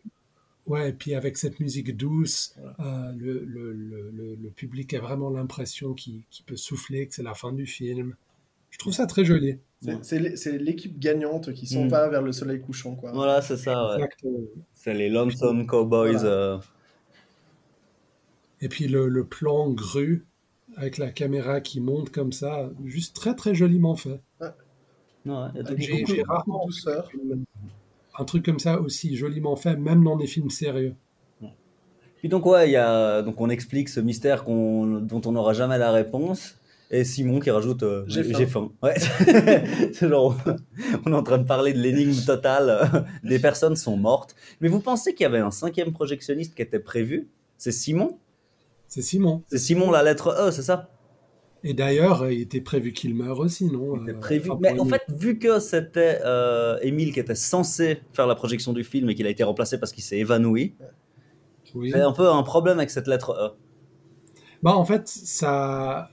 Ouais, 0.66 0.90
et 0.90 0.92
puis 0.92 1.14
avec 1.14 1.36
cette 1.36 1.60
musique 1.60 1.96
douce, 1.96 2.56
Voilà. 2.58 3.08
euh, 3.08 3.12
le, 3.16 3.44
le, 3.44 3.72
le, 3.72 4.10
le, 4.10 4.34
le 4.34 4.50
public 4.50 4.92
a 4.94 5.00
vraiment 5.00 5.30
l'impression 5.30 5.94
qu'il 5.94 6.22
peut 6.44 6.56
souffler, 6.56 7.06
que 7.06 7.14
c'est 7.14 7.22
la 7.22 7.34
fin 7.34 7.52
du 7.52 7.66
film. 7.66 8.16
Je 8.70 8.78
trouve 8.78 8.92
ça 8.92 9.06
très 9.06 9.24
joli. 9.24 9.58
C'est- 9.80 10.02
C'est 10.02 10.18
l'é- 10.18 10.36
c'est 10.36 10.58
l'équipe 10.58 10.98
gagnante 10.98 11.52
qui 11.52 11.68
s'en 11.68 11.84
Mm. 11.84 11.88
va 11.88 12.08
vers 12.08 12.20
le 12.22 12.32
soleil 12.32 12.60
couchant. 12.60 12.96
Quoi. 12.96 13.12
Voilà, 13.12 13.42
c'est 13.42 13.56
ça, 13.56 13.96
ouais. 13.96 14.08
C'est 14.74 14.92
les 14.94 15.08
Lonesome 15.08 15.66
Cowboys. 15.66 16.12
Voilà. 16.14 16.28
euh, 16.28 16.58
Et 18.60 18.68
puis 18.68 18.88
le, 18.88 19.08
le 19.08 19.24
plan 19.24 19.70
grue 19.70 20.24
avec 20.76 20.98
la 20.98 21.10
caméra 21.10 21.60
qui 21.60 21.80
monte 21.80 22.10
comme 22.10 22.32
ça, 22.32 22.70
juste 22.84 23.14
très 23.16 23.34
très 23.34 23.54
joliment 23.54 23.96
fait. 23.96 24.20
ouais, 24.40 25.48
J'ai 25.78 26.22
rarement 26.22 26.66
douceur. 26.66 27.10
un 28.18 28.24
truc 28.24 28.44
comme 28.44 28.58
ça 28.58 28.80
aussi 28.80 29.16
joliment 29.16 29.56
fait, 29.56 29.76
même 29.76 30.04
dans 30.04 30.16
des 30.16 30.26
films 30.26 30.50
sérieux. 30.50 30.94
Puis 32.18 32.28
donc, 32.30 32.46
ouais, 32.46 32.68
il 32.68 32.72
y 32.72 32.76
a... 32.76 33.22
donc 33.22 33.40
on 33.40 33.50
explique 33.50 33.88
ce 33.88 34.00
mystère 34.00 34.44
dont 34.44 35.20
on 35.24 35.32
n'aura 35.32 35.52
jamais 35.52 35.78
la 35.78 35.92
réponse. 35.92 36.58
Et 36.90 37.02
Simon 37.04 37.40
qui 37.40 37.50
rajoute 37.50 37.82
euh, 37.82 38.04
J'ai 38.06 38.22
faim. 38.22 38.38
J'ai 38.38 38.46
faim. 38.46 38.70
Ouais. 38.80 38.94
C'est 39.92 40.08
genre, 40.08 40.36
on 41.04 41.12
est 41.12 41.16
en 41.16 41.22
train 41.24 41.38
de 41.38 41.44
parler 41.46 41.72
de 41.72 41.78
l'énigme 41.80 42.14
totale. 42.24 43.06
Des 43.24 43.40
personnes 43.40 43.74
sont 43.74 43.96
mortes. 43.96 44.36
Mais 44.60 44.68
vous 44.68 44.78
pensez 44.80 45.12
qu'il 45.12 45.24
y 45.24 45.26
avait 45.26 45.40
un 45.40 45.50
cinquième 45.50 45.92
projectionniste 45.92 46.54
qui 46.54 46.62
était 46.62 46.78
prévu? 46.78 47.28
C'est 47.58 47.72
Simon? 47.72 48.18
C'est 48.88 49.02
Simon. 49.02 49.42
C'est 49.48 49.58
Simon 49.58 49.90
la 49.90 50.02
lettre 50.02 50.34
E, 50.38 50.50
c'est 50.50 50.62
ça? 50.62 50.90
Et 51.64 51.74
d'ailleurs, 51.74 52.30
il 52.30 52.42
était 52.42 52.60
prévu 52.60 52.92
qu'il 52.92 53.14
meure 53.14 53.40
aussi, 53.40 53.64
non? 53.66 53.98
C'était 53.98 54.12
Euh, 54.16 54.20
prévu. 54.20 54.50
enfin, 54.50 54.60
Mais 54.62 54.78
en 54.78 54.84
fait, 54.84 55.02
vu 55.08 55.38
que 55.38 55.58
c'était 55.58 56.20
euh, 56.24 56.78
Émile 56.82 57.12
qui 57.12 57.18
était 57.20 57.34
censé 57.34 58.00
faire 58.12 58.26
la 58.26 58.34
projection 58.36 58.72
du 58.72 58.84
film 58.84 59.10
et 59.10 59.14
qu'il 59.14 59.26
a 59.26 59.30
été 59.30 59.42
remplacé 59.42 59.78
parce 59.78 59.92
qu'il 59.92 60.04
s'est 60.04 60.18
évanoui, 60.18 60.74
oui. 61.74 61.90
c'est 61.90 62.00
un 62.00 62.12
peu 62.12 62.28
un 62.30 62.42
problème 62.42 62.78
avec 62.78 62.90
cette 62.90 63.08
lettre 63.08 63.32
E. 63.32 63.56
Bah 64.62 64.76
en 64.76 64.84
fait, 64.84 65.08
ça, 65.08 66.10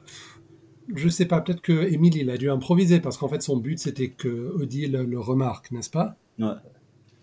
je 0.93 1.07
sais 1.07 1.25
pas, 1.25 1.39
peut-être 1.41 1.61
que 1.61 1.91
Émile 1.91 2.17
il 2.17 2.29
a 2.29 2.37
dû 2.37 2.49
improviser 2.49 2.99
parce 2.99 3.17
qu'en 3.17 3.29
fait 3.29 3.41
son 3.41 3.57
but 3.57 3.79
c'était 3.79 4.09
que 4.09 4.51
Odile 4.55 4.93
le 5.07 5.19
remarque, 5.19 5.71
n'est-ce 5.71 5.89
pas? 5.89 6.17
Ouais. 6.39 6.47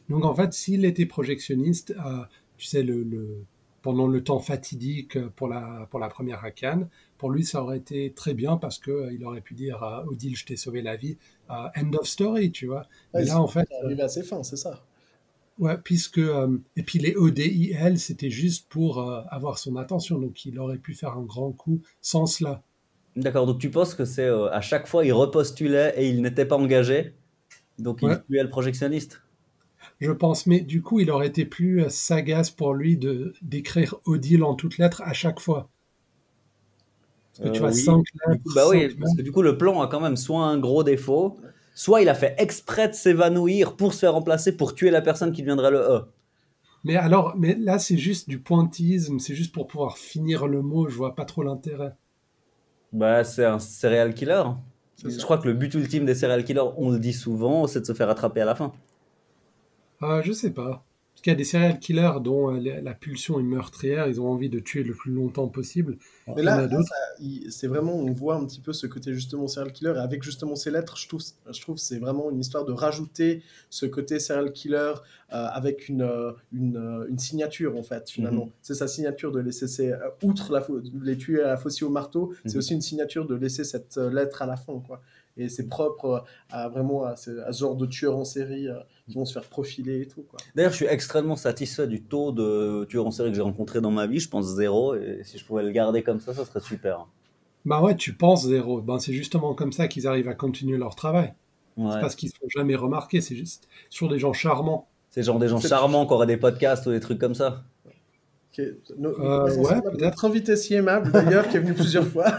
Donc 0.09 0.25
en 0.25 0.35
fait, 0.35 0.53
s'il 0.53 0.85
était 0.85 1.07
projectionniste, 1.07 1.95
euh, 2.05 2.23
tu 2.57 2.67
sais 2.67 2.83
le, 2.83 3.03
le- 3.03 3.45
pendant 3.83 4.07
le 4.09 4.23
temps 4.25 4.39
fatidique 4.41 5.19
pour 5.37 5.49
la 5.49 5.87
pour 5.91 6.01
la 6.01 6.09
première 6.09 6.45
à 6.45 6.51
Cannes, 6.51 6.89
pour 7.19 7.31
lui 7.31 7.45
ça 7.45 7.63
aurait 7.63 7.79
été 7.79 8.13
très 8.15 8.35
bien 8.35 8.57
parce 8.57 8.79
que 8.79 8.91
euh, 8.91 9.13
il 9.13 9.25
aurait 9.25 9.41
pu 9.41 9.55
dire 9.55 9.83
à 9.83 10.05
Odile 10.07 10.37
je 10.37 10.45
t'ai 10.47 10.57
sauvé 10.57 10.83
la 10.83 10.97
vie, 10.97 11.19
euh, 11.51 11.69
end 11.77 11.93
of 11.95 12.07
story, 12.07 12.53
tu 12.53 12.67
vois. 12.67 12.89
Ouais, 13.15 13.21
Mais 13.21 13.25
là 13.25 13.41
en 13.41 13.47
fait, 13.49 13.69
C'est 13.69 13.85
arrivé 13.85 14.03
à 14.03 14.09
ses 14.09 14.23
fins, 14.23 14.43
c'est 14.43 14.57
ça. 14.57 14.87
Ouais, 15.59 15.77
puisque 15.79 16.19
euh, 16.19 16.59
et 16.77 16.83
puis 16.83 16.99
les 16.99 17.15
ODIL, 17.17 17.99
c'était 18.01 18.31
juste 18.31 18.69
pour 18.69 18.99
euh, 18.99 19.23
avoir 19.29 19.59
son 19.59 19.77
attention, 19.77 20.19
donc 20.19 20.45
il 20.47 20.59
aurait 20.59 20.79
pu 20.79 20.95
faire 20.95 21.13
un 21.19 21.23
grand 21.23 21.53
coup 21.53 21.83
sans 22.01 22.27
cela. 22.27 22.63
D'accord, 23.17 23.47
donc 23.47 23.59
tu 23.61 23.71
penses 23.71 23.95
que 23.95 24.05
c'est 24.05 24.25
euh, 24.25 24.51
à 24.53 24.61
chaque 24.61 24.87
fois 24.87 25.05
il 25.05 25.13
repostulait 25.13 25.95
et 25.97 26.09
il 26.09 26.23
n'était 26.23 26.47
pas 26.47 26.57
engagé, 26.57 27.15
donc 27.79 28.03
il 28.03 28.11
Ouais. 28.11 28.21
tuait 28.29 28.43
le 28.45 28.51
projectionniste 28.51 29.23
Je 30.01 30.11
pense, 30.11 30.47
mais 30.47 30.61
du 30.61 30.83
coup, 30.83 31.01
il 31.01 31.11
aurait 31.11 31.29
été 31.29 31.47
plus 31.47 31.85
euh, 31.85 31.89
sagace 31.89 32.51
pour 32.51 32.75
lui 32.75 32.99
de 32.99 33.33
d'écrire 33.41 33.95
Odile 34.05 34.43
en 34.45 34.55
toutes 34.55 34.77
lettres 34.77 35.01
à 35.07 35.15
chaque 35.15 35.41
fois. 35.41 35.71
Parce 37.33 37.43
que 37.43 37.49
tu 37.49 37.61
Euh, 37.61 37.61
vois, 37.61 37.73
oui. 37.73 37.73
cinq 37.73 38.05
Du 38.27 38.33
lettres. 38.33 38.43
coup, 38.43 38.51
Bah 38.55 38.69
oui, 38.69 38.95
parce 39.01 39.15
que 39.15 39.23
du 39.23 39.33
coup 39.33 39.43
le 39.43 39.57
plan 39.59 39.81
a 39.83 39.89
quand 39.89 40.01
même 40.01 40.17
soit 40.17 40.45
un 40.45 40.59
gros 40.59 40.85
défaut, 40.85 41.39
soit 41.75 42.03
il 42.03 42.09
a 42.09 42.15
fait 42.15 42.35
exprès 42.39 42.89
de 42.89 42.95
s'évanouir 42.95 43.77
pour 43.77 43.95
se 43.95 44.01
faire 44.01 44.13
remplacer 44.15 44.57
pour 44.57 44.75
tuer 44.75 44.91
la 44.91 45.03
personne 45.03 45.33
qui 45.33 45.43
deviendrait 45.43 45.71
le 45.71 45.79
E. 45.79 46.05
Mais 46.85 46.97
alors, 46.97 47.35
mais 47.39 47.55
là, 47.55 47.79
c'est 47.79 47.97
juste 47.99 48.29
du 48.29 48.39
pointillisme, 48.41 49.19
c'est 49.19 49.35
juste 49.35 49.55
pour 49.55 49.67
pouvoir 49.67 49.97
finir 49.99 50.47
le 50.47 50.61
mot. 50.63 50.89
Je 50.89 50.97
vois 50.97 51.15
pas 51.15 51.25
trop 51.25 51.43
l'intérêt. 51.43 51.95
Bah 52.93 53.25
c'est 53.25 53.45
un 53.45 53.59
serial 53.59 54.15
killer. 54.15 54.43
Je 55.05 55.23
crois 55.23 55.39
que 55.39 55.49
le 55.49 55.55
but 55.55 55.75
ultime 55.75 56.05
des 56.05 56.15
serial 56.15 56.45
killers, 56.45 56.71
on 56.77 56.91
le 56.91 56.99
dit 56.99 57.13
souvent, 57.13 57.67
c'est 57.67 57.81
de 57.81 57.87
se 57.87 57.95
faire 57.95 58.09
attraper 58.11 58.41
à 58.43 58.45
la 58.45 58.55
fin. 58.55 58.73
Ah, 60.01 60.21
je 60.23 60.33
sais 60.33 60.51
pas. 60.53 60.85
Parce 61.13 61.23
qu'il 61.23 61.33
y 61.33 61.35
a 61.35 61.37
des 61.37 61.45
serial 61.45 61.79
killers 61.79 62.13
dont 62.25 62.55
euh, 62.55 62.81
la, 62.81 62.95
pulsion 62.95 63.39
est 63.39 63.43
meurtrière, 63.43 64.07
ils 64.09 64.23
ont 64.23 64.29
envie 64.31 64.49
de 64.49 64.59
tuer 64.59 64.83
le 64.83 64.95
plus 64.95 65.13
longtemps 65.13 65.49
possible. 65.49 65.99
Mais 66.35 66.43
là, 66.43 66.67
c'est 67.51 67.67
vraiment, 67.67 67.95
on 67.95 68.11
voit 68.13 68.37
un 68.37 68.47
petit 68.47 68.61
peu 68.61 68.73
ce 68.73 68.87
côté 68.87 69.13
justement 69.13 69.47
serial 69.47 69.71
killer. 69.73 69.93
Et 69.97 69.99
avec 69.99 70.23
justement 70.23 70.57
ces 70.57 70.71
lettres, 70.71 70.97
je 70.97 71.09
trouve, 71.09 71.21
je 71.53 71.61
trouve 71.61 71.75
que 71.75 71.81
c'est 71.83 71.99
vraiment 71.99 72.31
une 72.31 72.41
histoire 72.41 72.65
de 72.65 72.73
rajouter 72.73 73.43
ce 73.69 73.85
côté 73.85 74.19
serial 74.19 74.51
killer 74.53 74.95
euh, 75.33 75.47
avec 75.53 75.91
une, 75.91 76.03
euh, 76.03 76.33
une, 76.55 76.79
euh, 76.79 77.07
une 77.11 77.19
signature 77.19 77.77
en 77.77 77.83
fait, 77.83 78.09
finalement. 78.09 78.49
C'est 78.63 78.75
sa 78.75 78.89
signature 78.89 79.31
de 79.31 79.41
laisser, 79.41 79.69
ces, 79.69 79.93
euh, 79.93 79.99
outre 80.23 80.53
la, 80.55 80.61
de 80.61 81.05
les 81.05 81.19
tuer 81.19 81.43
à 81.43 81.49
la 81.49 81.57
faucille 81.59 81.85
au 81.87 81.91
marteau, 81.91 82.33
c'est 82.47 82.55
Mhm. 82.55 82.59
aussi 82.59 82.75
une 82.75 82.81
signature 82.81 83.27
de 83.27 83.35
laisser 83.35 83.65
cette 83.65 83.99
lettre 83.99 84.41
à 84.41 84.47
la 84.47 84.57
fin, 84.57 84.81
quoi. 84.87 85.03
Et 85.37 85.49
c'est 85.49 85.69
propre 85.69 86.05
euh, 86.07 86.19
à 86.51 86.69
vraiment 86.69 87.05
à 87.05 87.17
ce, 87.17 87.41
à 87.41 87.53
ce 87.53 87.61
genre 87.61 87.77
de 87.77 87.87
tueurs 87.87 88.17
en 88.17 88.25
série 88.25 88.67
qui 89.11 89.17
vont 89.19 89.25
se 89.25 89.33
faire 89.33 89.49
profiler 89.49 90.03
et 90.03 90.07
tout. 90.07 90.25
D'ailleurs, 90.55 90.71
je 90.71 90.77
suis 90.77 90.87
extrêmement 90.87 91.37
satisfait 91.37 91.87
du 91.87 92.01
taux 92.03 92.33
de 92.33 92.85
tueurs 92.89 93.07
en 93.07 93.11
série 93.11 93.31
que 93.31 93.37
j'ai 93.37 93.43
rencontré 93.43 93.81
dans 93.81 93.91
ma 93.91 94.07
vie. 94.07 94.21
Je 94.21 94.29
pense 94.29 94.47
zéro. 94.47 94.95
Et 94.95 95.21
si 95.25 95.37
je 95.39 95.45
pouvais 95.45 95.63
le 95.63 95.71
garder 95.71 96.03
comme 96.03 96.21
ça, 96.21 96.33
ça 96.35 96.45
serait 96.45 96.61
super. 96.61 97.07
Bah 97.67 97.83
ouais, 97.83 97.95
tu 97.97 98.15
penses 98.15 98.47
zéro. 98.47 98.81
Ben, 98.81 98.99
c'est 98.99 99.13
justement 99.13 99.53
comme 99.55 99.73
ça 99.73 99.87
qu'ils 99.89 100.07
arrivent 100.07 100.29
à 100.29 100.35
continuer 100.35 100.79
leur 100.79 100.95
travail. 100.95 101.35
Ouais. 101.77 101.91
C'est 101.93 102.01
parce 102.01 102.15
qu'ils 102.15 102.29
ne 102.31 102.35
sont 102.35 102.49
jamais 102.49 102.75
remarqués, 102.77 103.21
c'est 103.21 103.37
juste 103.37 103.69
sur 103.91 104.09
des 104.09 104.19
gens 104.19 104.33
charmants. 104.33 104.89
C'est 105.11 105.23
genre 105.23 105.39
des 105.39 105.49
gens 105.49 105.61
charmants 105.61 106.07
qui 106.07 106.13
auraient 106.13 106.27
des 106.27 106.37
podcasts 106.37 106.87
ou 106.87 106.91
des 106.93 107.01
trucs 107.01 107.19
comme 107.19 107.35
ça. 107.35 107.65
Ok, 107.87 108.65
no- 108.99 109.11
Euh, 109.11 109.47
notre- 109.47 109.59
ouais, 109.59 109.83
peut-être. 109.93 110.25
invité 110.25 110.57
si 110.57 110.75
aimable 110.75 111.13
d'ailleurs 111.13 111.49
qui 111.49 111.57
est 111.57 111.61
venu 111.61 111.75
plusieurs 111.75 112.07
fois. 112.07 112.33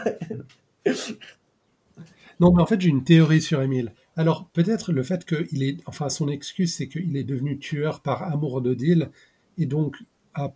Non, 2.39 2.51
mais 2.53 2.61
en 2.61 2.65
fait, 2.65 2.81
j'ai 2.81 2.89
une 2.89 3.03
théorie 3.03 3.41
sur 3.41 3.61
Émile. 3.61 3.93
Alors, 4.21 4.49
peut-être 4.49 4.91
le 4.91 5.03
fait 5.03 5.25
qu'il 5.25 5.63
est. 5.63 5.77
Enfin, 5.85 6.09
son 6.09 6.27
excuse, 6.29 6.75
c'est 6.75 6.87
qu'il 6.87 7.15
est 7.17 7.23
devenu 7.23 7.57
tueur 7.59 8.01
par 8.01 8.23
amour 8.23 8.61
deal. 8.61 9.09
Et 9.57 9.65
donc, 9.65 9.97
à- 10.33 10.53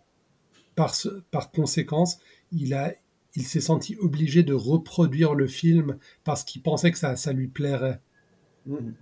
par, 0.76 0.94
par 1.32 1.50
conséquence, 1.52 2.20
il, 2.52 2.74
a, 2.74 2.94
il 3.36 3.44
s'est 3.44 3.60
senti 3.60 3.96
obligé 4.00 4.42
de 4.44 4.54
reproduire 4.54 5.34
le 5.34 5.46
film 5.48 5.98
parce 6.24 6.44
qu'il 6.44 6.62
pensait 6.62 6.92
que 6.92 6.98
ça, 6.98 7.16
ça 7.16 7.32
lui 7.32 7.48
plairait. 7.48 8.00
Mhm. 8.66 8.94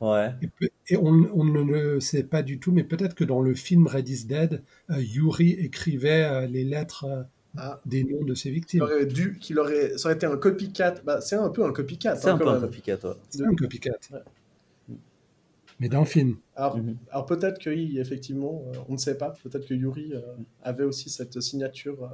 Ouais. 0.00 0.30
Et, 0.88 0.96
on, 0.96 1.28
on 1.32 1.44
ne 1.44 1.62
le 1.62 2.00
sait 2.00 2.24
pas 2.24 2.42
du 2.42 2.58
tout, 2.58 2.72
mais 2.72 2.84
peut-être 2.84 3.14
que 3.14 3.24
dans 3.24 3.40
le 3.40 3.54
film 3.54 3.86
Red 3.86 4.08
is 4.08 4.26
Dead, 4.26 4.62
euh, 4.90 5.00
Yuri 5.02 5.50
écrivait 5.52 6.24
euh, 6.24 6.46
les 6.46 6.64
lettres 6.64 7.06
Ah. 7.56 7.80
des 7.86 8.04
noms 8.04 8.24
de 8.24 8.34
ses 8.34 8.44
Qu'il 8.44 8.52
victimes. 8.54 8.82
aurait 8.82 9.06
dû, 9.06 9.38
qu'il 9.40 9.58
aurait, 9.58 9.96
ça 9.96 10.08
aurait 10.08 10.16
été 10.16 10.26
un 10.26 10.36
copycat. 10.36 10.94
Bah, 11.04 11.20
c'est 11.20 11.36
un 11.36 11.50
peu 11.50 11.64
un 11.64 11.72
copycat. 11.72 12.16
C'est 12.16 12.28
hein, 12.28 12.34
un 12.34 12.38
quand 12.38 12.44
peu 12.44 12.50
un 12.50 12.60
copycat, 12.60 12.98
ouais. 13.04 13.14
C'est 13.30 13.44
un 13.46 13.54
copycat. 13.54 13.92
Ouais. 14.12 14.18
Mais 15.80 15.88
d'un 15.88 16.04
film. 16.04 16.36
Alors, 16.54 16.76
Mhm. 16.76 16.96
alors 17.10 17.26
peut-être 17.26 17.58
que 17.58 17.70
oui, 17.70 17.98
effectivement, 17.98 18.62
euh, 18.68 18.78
on 18.88 18.92
ne 18.92 18.96
sait 18.98 19.16
pas. 19.16 19.34
Peut-être 19.42 19.66
que 19.66 19.74
Yuri 19.74 20.12
euh, 20.14 20.20
avait 20.62 20.84
aussi 20.84 21.10
cette 21.10 21.40
signature 21.40 22.04
euh, 22.04 22.08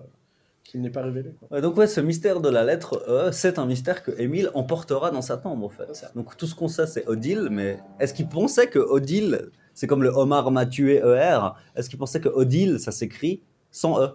qui 0.65 0.79
n'est 0.79 0.89
pas 0.91 1.03
révélée. 1.03 1.33
quoi. 1.39 1.49
Ouais, 1.51 1.61
donc 1.61 1.77
ouais, 1.77 1.87
ce 1.87 2.01
mystère 2.01 2.41
de 2.41 2.49
la 2.49 2.65
lettre 2.65 3.03
E, 3.09 3.33
c'est 3.33 3.59
un 3.59 3.67
mystère 3.67 4.03
que 4.03 4.13
Émile 4.19 4.51
emportera 4.55 5.11
dans 5.11 5.21
sa 5.23 5.37
tombe 5.37 5.63
en 5.63 5.69
fait. 5.69 5.89
Donc 6.15 6.37
tout 6.39 6.47
ce 6.47 6.55
qu'on 6.55 6.69
sait 6.69 6.87
c'est 6.87 7.07
Odile, 7.07 7.49
mais 7.51 7.79
est-ce 7.99 8.15
qu'il 8.15 8.29
pensait 8.29 8.69
que 8.69 8.79
Odile, 8.79 9.51
c'est 9.75 9.87
comme 9.87 10.03
le 10.03 10.09
homard 10.11 10.51
m'a 10.51 10.65
tué 10.67 10.97
ER, 11.05 11.41
est-ce 11.77 11.91
qu'il 11.91 11.99
pensait 11.99 12.21
que 12.21 12.29
Odile 12.31 12.79
ça 12.79 12.93
s'écrit 12.93 13.43
sans 13.71 14.01
E? 14.03 14.11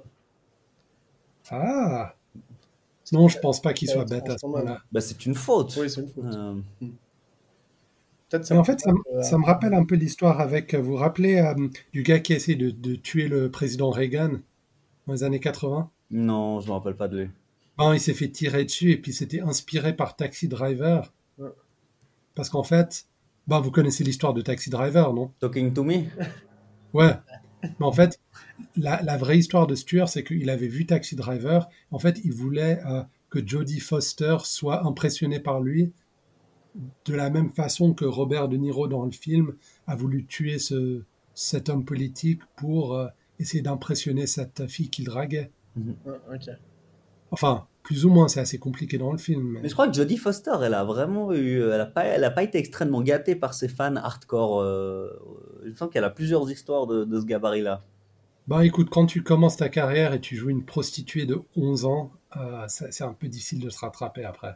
Ah 1.51 2.15
Non, 3.11 3.27
je 3.27 3.37
pense 3.39 3.61
pas 3.61 3.73
qu'il 3.73 3.89
soit 3.89 4.05
bête 4.05 4.29
à 4.29 4.37
ce 4.37 4.45
moment-là. 4.47 4.81
Bah 4.91 5.01
c'est 5.01 5.25
une 5.25 5.35
faute. 5.35 5.75
Oui, 5.79 5.89
c'est 5.89 6.01
une 6.01 6.07
faute. 6.09 6.25
Euh, 6.25 6.55
Peut-être 8.29 8.49
Mais 8.51 8.57
en 8.57 8.63
fait, 8.63 8.79
ça, 8.79 8.91
me- 8.91 9.17
euh, 9.17 9.21
ça 9.21 9.37
me 9.37 9.45
rappelle 9.45 9.73
un 9.75 9.85
peu 9.85 9.95
l'histoire 9.95 10.39
avec. 10.41 10.73
Vous 10.73 10.91
vous 10.91 10.95
rappelez 10.95 11.37
euh, 11.37 11.53
du 11.93 12.01
gars 12.03 12.19
qui 12.19 12.33
a 12.33 12.37
essayé 12.37 12.57
de, 12.57 12.71
de 12.71 12.95
tuer 12.95 13.27
le 13.27 13.51
président 13.51 13.91
Reagan 13.91 14.39
dans 15.07 15.13
les 15.13 15.23
années 15.23 15.39
80 15.39 15.91
non, 16.11 16.59
je 16.61 16.67
me 16.67 16.73
rappelle 16.73 16.95
pas 16.95 17.07
de 17.07 17.17
lui. 17.21 17.29
Ben, 17.79 17.93
il 17.95 17.99
s'est 17.99 18.13
fait 18.13 18.29
tirer 18.29 18.63
dessus 18.63 18.91
et 18.91 18.97
puis 18.97 19.11
c'était 19.11 19.41
inspiré 19.41 19.95
par 19.95 20.15
Taxi 20.15 20.47
Driver. 20.47 21.11
Ouais. 21.39 21.49
Parce 22.35 22.49
qu'en 22.49 22.61
fait, 22.63 23.05
ben, 23.47 23.59
vous 23.59 23.71
connaissez 23.71 24.03
l'histoire 24.03 24.33
de 24.35 24.41
Taxi 24.41 24.69
Driver, 24.69 25.13
non? 25.13 25.31
Talking 25.39 25.73
to 25.73 25.83
me? 25.83 26.03
Ouais. 26.93 27.11
Mais 27.79 27.85
en 27.85 27.91
fait, 27.91 28.19
la, 28.75 29.01
la 29.01 29.17
vraie 29.17 29.37
histoire 29.37 29.67
de 29.67 29.75
tueur, 29.75 30.09
c'est 30.09 30.23
qu'il 30.23 30.49
avait 30.49 30.67
vu 30.67 30.85
Taxi 30.85 31.15
Driver. 31.15 31.69
En 31.91 31.99
fait, 31.99 32.19
il 32.23 32.33
voulait 32.33 32.79
euh, 32.85 33.03
que 33.29 33.45
Jodie 33.45 33.79
Foster 33.79 34.37
soit 34.43 34.85
impressionnée 34.85 35.39
par 35.39 35.61
lui 35.61 35.91
de 37.05 37.13
la 37.13 37.29
même 37.29 37.49
façon 37.51 37.93
que 37.93 38.05
Robert 38.05 38.47
De 38.49 38.57
Niro 38.57 38.87
dans 38.87 39.05
le 39.05 39.11
film 39.11 39.55
a 39.87 39.95
voulu 39.95 40.25
tuer 40.25 40.59
ce, 40.59 41.03
cet 41.33 41.69
homme 41.69 41.85
politique 41.85 42.41
pour 42.57 42.95
euh, 42.95 43.07
essayer 43.39 43.61
d'impressionner 43.61 44.27
cette 44.27 44.67
fille 44.67 44.89
qu'il 44.89 45.05
draguait. 45.05 45.51
ah, 45.77 46.11
ok. 46.33 46.49
Enfin, 47.31 47.67
plus 47.85 48.05
ou 48.05 48.09
moins, 48.09 48.27
c'est 48.27 48.41
assez 48.41 48.57
compliqué 48.57 48.97
dans 48.97 49.11
le 49.13 49.17
film. 49.17 49.43
mais- 49.53 49.59
Mais 49.61 49.69
je 49.69 49.73
crois 49.73 49.87
que 49.87 49.93
Jodie 49.93 50.17
Foster, 50.17 50.51
elle 50.61 50.73
a 50.73 50.83
vraiment 50.83 51.31
eu, 51.31 51.61
elle 51.61 51.79
a 51.79 51.85
pas, 51.85 52.03
elle 52.03 52.23
a 52.25 52.31
pas 52.31 52.43
été 52.43 52.57
extrêmement 52.57 53.01
gâtée 53.01 53.35
par 53.35 53.53
ses 53.53 53.69
fans 53.69 53.95
hardcore. 53.95 54.61
euh, 54.61 55.09
il 55.63 55.71
me 55.71 55.75
semble 55.75 55.91
qu'elle 55.91 56.03
a 56.03 56.09
plusieurs 56.09 56.49
histoires 56.51 56.87
de, 56.87 57.05
de 57.05 57.19
ce 57.19 57.25
gabarit-là. 57.25 57.81
Bah 58.47 58.63
écoute, 58.65 58.89
quand 58.91 59.05
tu 59.07 59.23
commences 59.23 59.57
ta 59.57 59.69
carrière 59.69 60.13
et 60.13 60.19
tu 60.21 60.35
joues 60.35 60.49
une 60.49 60.65
prostituée 60.65 61.25
de 61.25 61.39
11 61.55 61.85
ans, 61.85 62.11
euh, 62.37 62.65
c'est 62.67 63.03
un 63.03 63.13
peu 63.13 63.27
difficile 63.27 63.59
de 63.59 63.69
se 63.69 63.79
rattraper 63.79 64.23
après. 64.23 64.55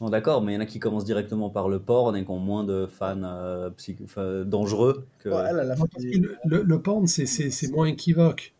Bon, 0.00 0.08
D'accord, 0.10 0.42
mais 0.42 0.52
il 0.52 0.54
y 0.56 0.58
en 0.58 0.60
a 0.60 0.66
qui 0.66 0.78
commencent 0.80 1.04
directement 1.04 1.50
par 1.50 1.68
le 1.68 1.78
porn 1.80 2.16
et 2.16 2.24
qui 2.24 2.30
ont 2.30 2.38
moins 2.38 2.64
de 2.64 2.86
fans 2.86 3.22
euh, 3.24 3.70
enfin, 4.04 4.44
dangereux 4.44 5.06
que. 5.20 5.28
Ouais, 5.28 5.52
le, 5.52 6.36
le, 6.44 6.62
le 6.62 6.82
porn, 6.82 7.06
c'est 7.06 7.68
moins 7.72 7.86
équivoque. 7.86 8.53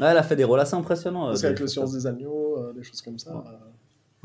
Ouais, 0.00 0.08
elle 0.08 0.18
a 0.18 0.22
fait 0.22 0.36
des 0.36 0.44
rôles 0.44 0.60
assez 0.60 0.74
impressionnants. 0.74 1.26
parce 1.26 1.38
euh, 1.40 1.42
qu'avec 1.42 1.56
des 1.58 1.62
le 1.64 1.68
science 1.68 1.92
des 1.92 2.06
agneaux, 2.06 2.58
euh, 2.58 2.72
des 2.72 2.82
choses 2.82 3.00
comme 3.02 3.18
ça. 3.18 3.34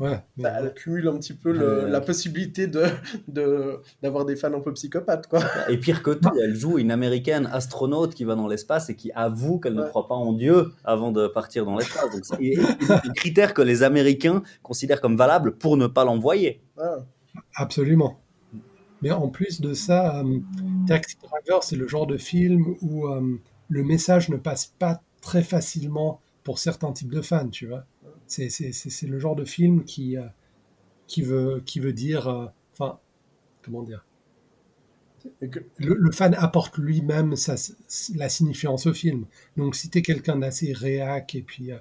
Ouais. 0.00 0.08
euh, 0.08 0.16
bah, 0.36 0.50
elle 0.58 0.66
accumule 0.66 1.06
un 1.08 1.16
petit 1.18 1.32
peu 1.32 1.52
le- 1.52 1.84
Ouais. 1.84 1.90
la 1.90 2.00
possibilité 2.00 2.66
de 2.66 2.84
de- 3.28 3.78
d'avoir 4.02 4.24
des 4.24 4.34
fans 4.36 4.52
un 4.52 4.60
peu 4.60 4.72
psychopathes, 4.72 5.28
quoi. 5.28 5.40
Et 5.68 5.76
pire 5.78 6.02
que 6.02 6.10
tout, 6.10 6.30
elle 6.42 6.54
joue 6.56 6.78
une 6.78 6.90
américaine 6.90 7.48
astronaute 7.52 8.14
qui 8.14 8.24
va 8.24 8.34
dans 8.34 8.48
l'espace 8.48 8.90
et 8.90 8.96
qui 8.96 9.12
avoue 9.12 9.60
qu'elle 9.60 9.74
ne 9.74 9.84
croit 9.84 10.08
pas 10.08 10.14
en 10.16 10.32
Dieu 10.32 10.72
avant 10.84 11.12
de 11.12 11.26
partir 11.28 11.64
dans 11.64 11.76
l'espace. 11.78 12.10
Donc, 12.10 12.24
c'est 12.24 12.90
un 12.92 13.12
critère 13.14 13.54
que 13.54 13.62
les 13.62 13.82
Américains 13.84 14.42
considèrent 14.62 15.00
comme 15.00 15.16
valable 15.16 15.56
pour 15.56 15.76
ne 15.76 15.86
pas 15.86 16.04
l'envoyer. 16.04 16.62
Absolument. 17.54 18.18
Mais 19.02 19.10
en 19.10 19.28
plus 19.28 19.60
de 19.60 19.72
ça, 19.74 20.20
euh, 20.20 20.38
Taxi 20.86 21.16
Driver, 21.22 21.62
c'est 21.62 21.76
le 21.76 21.88
genre 21.88 22.06
de 22.06 22.16
film 22.16 22.76
où 22.82 23.06
euh, 23.08 23.38
le 23.68 23.82
message 23.84 24.28
ne 24.28 24.36
passe 24.36 24.66
pas 24.66 25.00
très 25.22 25.42
facilement 25.44 26.20
pour 26.44 26.58
certains 26.60 26.92
types 26.92 27.12
de 27.12 27.22
fans, 27.22 27.48
tu 27.48 27.66
vois. 27.68 27.86
C'est 28.26 28.50
c'est- 28.50 28.72
c'est- 28.72 29.06
le 29.08 29.18
genre 29.18 29.36
de 29.36 29.44
film 29.46 29.84
qui, 29.84 30.18
euh, 30.18 30.26
qui, 31.08 31.22
veut, 31.22 31.62
qui 31.66 31.80
veut 31.80 31.94
dire... 31.94 32.28
euh, 32.28 32.46
Enfin, 32.74 33.00
comment 33.62 33.82
dire? 33.84 34.04
Le, 35.78 36.10
fan 36.10 36.34
apporte 36.34 36.78
lui-même 36.78 37.34
la 38.14 38.28
signifiance 38.28 38.86
au 38.86 38.92
film. 38.92 39.26
Donc 39.56 39.76
si 39.76 39.88
tu 39.90 39.98
es 39.98 40.02
quelqu'un 40.02 40.36
d'assez 40.36 40.72
réac 40.72 41.34
et 41.34 41.42
puis 41.42 41.70
euh, 41.72 41.78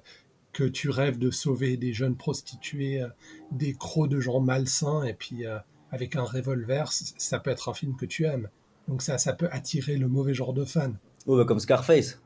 que 0.54 0.64
tu 0.64 0.90
rêves 0.90 1.18
de 1.18 1.32
sauver 1.32 1.78
des 1.78 1.94
jeunes 1.94 2.16
prostituées, 2.16 3.04
des 3.52 3.74
crocs 3.74 4.10
de 4.10 4.20
gens 4.20 4.40
malsains 4.42 5.04
et 5.06 5.14
puis 5.14 5.46
avec 5.92 6.16
un 6.16 6.24
revolver, 6.24 6.92
ça 6.92 7.40
peut 7.40 7.50
être 7.52 7.70
un 7.70 7.74
film 7.74 7.96
que 7.96 8.06
tu 8.06 8.26
aimes. 8.26 8.50
Donc 8.88 9.02
ça, 9.02 9.18
ça 9.18 9.34
peut 9.34 9.48
attirer 9.52 9.98
le 9.98 10.08
mauvais 10.08 10.34
genre 10.34 10.54
de 10.54 10.66
fan. 10.66 10.98
Bah, 11.26 11.46
comme 11.48 11.60
Scarface. 11.60 12.20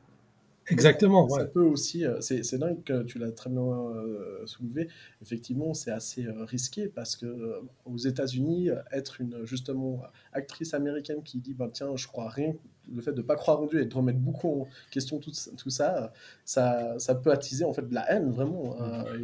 Exactement, 0.68 1.28
Ça 1.28 1.42
ouais. 1.42 1.48
peut 1.48 1.62
aussi, 1.62 2.04
euh, 2.04 2.20
c'est 2.20 2.42
c'est 2.42 2.58
dingue 2.58 2.82
que 2.82 3.02
tu 3.04 3.18
l'as 3.18 3.30
très 3.30 3.50
bien 3.50 3.62
euh, 3.62 4.44
soulevé. 4.46 4.88
Effectivement, 5.22 5.74
c'est 5.74 5.92
assez 5.92 6.26
euh, 6.26 6.44
risqué 6.44 6.88
parce 6.88 7.14
que 7.14 7.26
euh, 7.26 7.60
aux 7.84 7.96
États-Unis, 7.98 8.70
être 8.90 9.20
une 9.20 9.44
justement 9.44 10.02
actrice 10.32 10.74
américaine 10.74 11.22
qui 11.22 11.38
dit 11.38 11.54
bah, 11.54 11.70
tiens, 11.72 11.94
je 11.94 12.08
crois 12.08 12.28
rien, 12.28 12.54
le 12.92 13.00
fait 13.00 13.12
de 13.12 13.22
pas 13.22 13.36
croire 13.36 13.60
en 13.60 13.66
Dieu 13.66 13.80
et 13.80 13.86
de 13.86 13.94
remettre 13.94 14.18
beaucoup 14.18 14.62
en 14.62 14.68
question 14.90 15.18
tout, 15.18 15.30
tout 15.56 15.70
ça, 15.70 16.12
ça, 16.44 16.98
ça 16.98 17.14
peut 17.14 17.30
attiser 17.30 17.64
en 17.64 17.72
fait 17.72 17.88
de 17.88 17.94
la 17.94 18.10
haine 18.12 18.30
vraiment. 18.30 18.76
euh, 18.80 19.18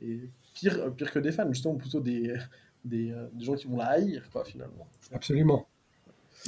et, 0.00 0.06
et 0.06 0.30
pire, 0.54 0.94
pire 0.94 1.10
que 1.12 1.18
des 1.18 1.32
fans, 1.32 1.50
justement 1.52 1.74
plutôt 1.74 2.00
des, 2.00 2.34
des, 2.84 3.14
des 3.34 3.44
gens 3.44 3.54
qui 3.54 3.66
vont 3.66 3.76
la 3.76 3.86
haïr 3.88 4.28
quoi 4.30 4.44
finalement. 4.44 4.86
Absolument. 5.12 5.66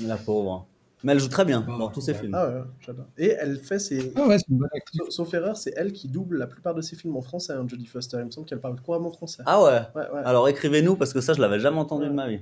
La 0.02 0.16
pauvre. 0.16 0.66
Mais 1.04 1.12
elle 1.12 1.20
joue 1.20 1.28
très 1.28 1.44
bien 1.44 1.60
dans 1.60 1.88
tous 1.90 2.00
ses 2.00 2.14
films. 2.14 2.32
Ah 2.34 2.48
ouais, 2.48 2.60
j'adore. 2.80 3.06
Et 3.16 3.28
elle 3.38 3.58
fait 3.60 3.78
ses, 3.78 4.12
Ah 4.16 4.26
ouais, 4.26 4.38
c'est 4.38 4.48
une 4.48 4.58
bonne 4.58 4.68
actrice. 4.74 4.98
Sauf- 5.00 5.10
Sauf 5.10 5.34
erreur, 5.34 5.56
c'est 5.56 5.72
elle 5.76 5.92
qui 5.92 6.08
double 6.08 6.38
la 6.38 6.46
plupart 6.48 6.74
de 6.74 6.80
ses 6.82 6.96
films 6.96 7.16
en 7.16 7.22
français, 7.22 7.52
hein, 7.52 7.64
Jodie 7.68 7.86
Foster. 7.86 8.16
Il 8.20 8.24
me 8.26 8.30
semble 8.30 8.46
qu'elle 8.46 8.60
parle 8.60 8.80
couramment 8.80 9.10
français. 9.12 9.42
Ah 9.46 9.62
ouais 9.62 9.80
Ouais, 9.94 10.10
ouais. 10.12 10.20
Alors 10.24 10.48
écrivez-nous 10.48 10.96
parce 10.96 11.12
que 11.12 11.20
ça, 11.20 11.34
je 11.34 11.40
l'avais 11.40 11.60
jamais 11.60 11.78
entendu 11.78 12.06
de 12.06 12.12
ma 12.12 12.28
vie. 12.28 12.40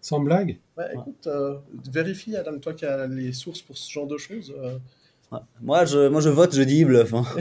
Sans 0.00 0.20
blague. 0.20 0.58
Ouais, 0.76 0.90
écoute, 0.94 1.26
euh, 1.26 1.56
vérifie, 1.90 2.36
Adam, 2.36 2.58
toi 2.58 2.72
qui 2.74 2.84
as 2.86 3.06
les 3.06 3.32
sources 3.32 3.60
pour 3.62 3.76
ce 3.78 3.90
genre 3.90 4.06
de 4.06 4.16
choses. 4.18 4.52
euh, 4.58 4.76
Ouais. 5.32 5.38
Moi, 5.62 5.84
je, 5.86 6.08
moi, 6.08 6.20
je 6.20 6.28
vote, 6.28 6.54
je 6.54 6.62
dis 6.62 6.78
il 6.80 6.84
bluffe. 6.86 7.12
hein. 7.14 7.24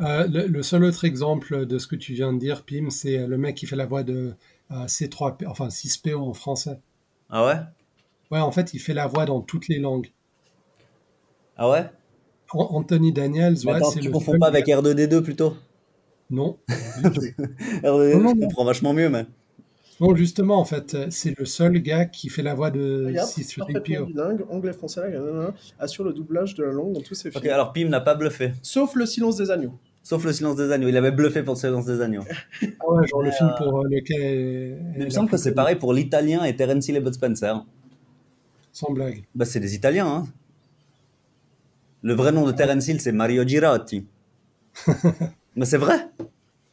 Euh, 0.00 0.26
le, 0.26 0.46
le 0.46 0.62
seul 0.62 0.82
autre 0.84 1.04
exemple 1.04 1.64
de 1.66 1.78
ce 1.78 1.86
que 1.86 1.94
tu 1.96 2.12
viens 2.14 2.32
de 2.32 2.38
dire, 2.38 2.64
Pim, 2.64 2.90
c'est 2.90 3.26
le 3.26 3.38
mec 3.38 3.54
qui 3.56 3.66
fait 3.66 3.76
la 3.76 3.86
voix 3.86 4.02
de 4.02 4.32
euh, 4.72 4.86
C3P, 4.86 5.46
enfin 5.46 5.68
6PO 5.68 6.16
en 6.16 6.32
français. 6.32 6.80
Ah 7.30 7.46
ouais? 7.46 7.56
Ouais, 8.32 8.40
en 8.40 8.50
fait, 8.50 8.72
il 8.74 8.78
fait 8.80 8.94
la 8.94 9.06
voix 9.06 9.26
dans 9.26 9.40
toutes 9.42 9.68
les 9.68 9.78
langues. 9.78 10.10
Ah 11.56 11.70
ouais? 11.70 11.84
An- 12.54 12.68
Anthony 12.72 13.12
Daniels, 13.12 13.56
ouais, 13.66 13.78
c'est 13.92 14.00
tu 14.00 14.06
le 14.06 14.12
confonds 14.12 14.38
pas 14.38 14.48
avec 14.48 14.66
gars- 14.66 14.80
R2D2 14.80 15.20
plutôt? 15.22 15.54
Non. 16.30 16.58
R2D2, 17.02 18.12
Non, 18.14 18.20
non, 18.20 18.30
je 18.30 18.34
non. 18.34 18.46
comprends 18.48 18.64
vachement 18.64 18.92
mieux, 18.94 19.08
mais. 19.10 19.26
Non, 20.00 20.14
justement, 20.16 20.58
en 20.58 20.64
fait, 20.64 20.96
c'est 21.10 21.38
le 21.38 21.44
seul 21.44 21.78
gars 21.80 22.06
qui 22.06 22.28
fait 22.30 22.42
la 22.42 22.54
voix 22.54 22.70
de 22.70 23.04
Regarde, 23.06 23.28
parfaitement 23.28 23.66
C-3PO. 23.66 24.06
bilingue, 24.06 24.44
anglais, 24.50 24.72
français, 24.72 25.02
assure 25.78 26.04
le 26.04 26.12
doublage 26.12 26.54
de 26.54 26.64
la 26.64 26.72
langue 26.72 26.94
dans 26.94 27.00
tous 27.02 27.14
ses 27.14 27.30
films. 27.30 27.42
Ok, 27.44 27.48
alors 27.50 27.72
Pim 27.72 27.88
n'a 27.88 28.00
pas 28.00 28.14
bluffé. 28.14 28.52
Sauf 28.62 28.94
le 28.96 29.06
silence 29.06 29.36
des 29.36 29.50
agneaux. 29.50 29.78
Sauf 30.02 30.24
le 30.24 30.32
silence 30.32 30.56
des 30.56 30.72
agneaux. 30.72 30.88
Il 30.88 30.96
avait 30.96 31.12
bluffé 31.12 31.42
pour 31.44 31.54
le 31.54 31.60
silence 31.60 31.84
des 31.84 32.00
agneaux. 32.00 32.24
Ah 32.80 32.90
ouais, 32.90 33.06
genre 33.06 33.22
le 33.22 33.30
film 33.30 33.52
pour 33.58 33.80
euh, 33.80 33.88
lequel. 33.88 34.82
Il 34.98 35.04
me 35.04 35.10
semble 35.10 35.30
que 35.30 35.36
c'est 35.36 35.54
pareil 35.54 35.76
pour 35.76 35.92
l'italien 35.92 36.42
et 36.44 36.56
Terence 36.56 36.88
Hill 36.88 36.96
et 36.96 37.00
Bud 37.00 37.14
Spencer. 37.14 37.64
Sans 38.72 38.90
blague. 38.90 39.24
Bah, 39.34 39.44
c'est 39.44 39.60
des 39.60 39.74
Italiens, 39.74 40.06
hein. 40.06 40.28
Le 42.02 42.14
vrai 42.14 42.32
nom 42.32 42.46
de 42.46 42.52
Terence 42.52 42.88
Hill, 42.88 43.00
c'est 43.00 43.12
Mario 43.12 43.46
Girautti. 43.46 44.06
Mais 45.56 45.64
c'est 45.66 45.78
vrai. 45.78 46.08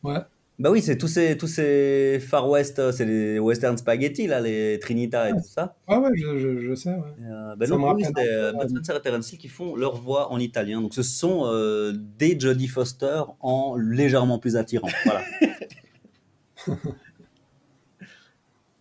Ouais. 0.04 0.20
Bah 0.58 0.72
oui, 0.72 0.82
c'est 0.82 0.98
tous 0.98 1.08
ces, 1.08 1.38
tous 1.38 1.48
ces 1.48 2.20
Far 2.20 2.50
West, 2.50 2.80
euh, 2.80 2.92
c'est 2.92 3.06
les 3.06 3.40
western 3.40 3.78
spaghetti, 3.78 4.28
là, 4.28 4.42
les 4.42 4.78
Trinita 4.80 5.30
et 5.30 5.34
tout 5.34 5.40
ça. 5.42 5.78
Ah 5.88 6.02
ouais, 6.02 6.10
je, 6.16 6.38
je, 6.38 6.60
je 6.60 6.76
sais, 6.76 6.90
ouais. 6.90 7.14
Euh, 7.24 7.56
bah 7.56 7.66
Ça 7.66 7.78
non, 7.78 7.94
oui, 7.94 8.04
c'est 8.04 8.28
euh, 8.28 8.52
et 8.52 9.02
Terence 9.02 9.32
Hill 9.32 9.40
qui 9.40 9.48
font 9.48 9.78
leur 9.78 9.96
voix 9.96 10.34
en 10.34 10.40
italien. 10.40 10.82
Donc 10.82 10.94
ce 10.94 11.04
sont 11.04 11.44
euh, 11.46 11.94
des 12.18 12.38
Jodie 12.38 12.68
Foster 12.68 13.22
en 13.40 13.76
légèrement 13.78 14.38
plus 14.38 14.58
attirant. 14.58 14.90
Voilà. 15.06 15.22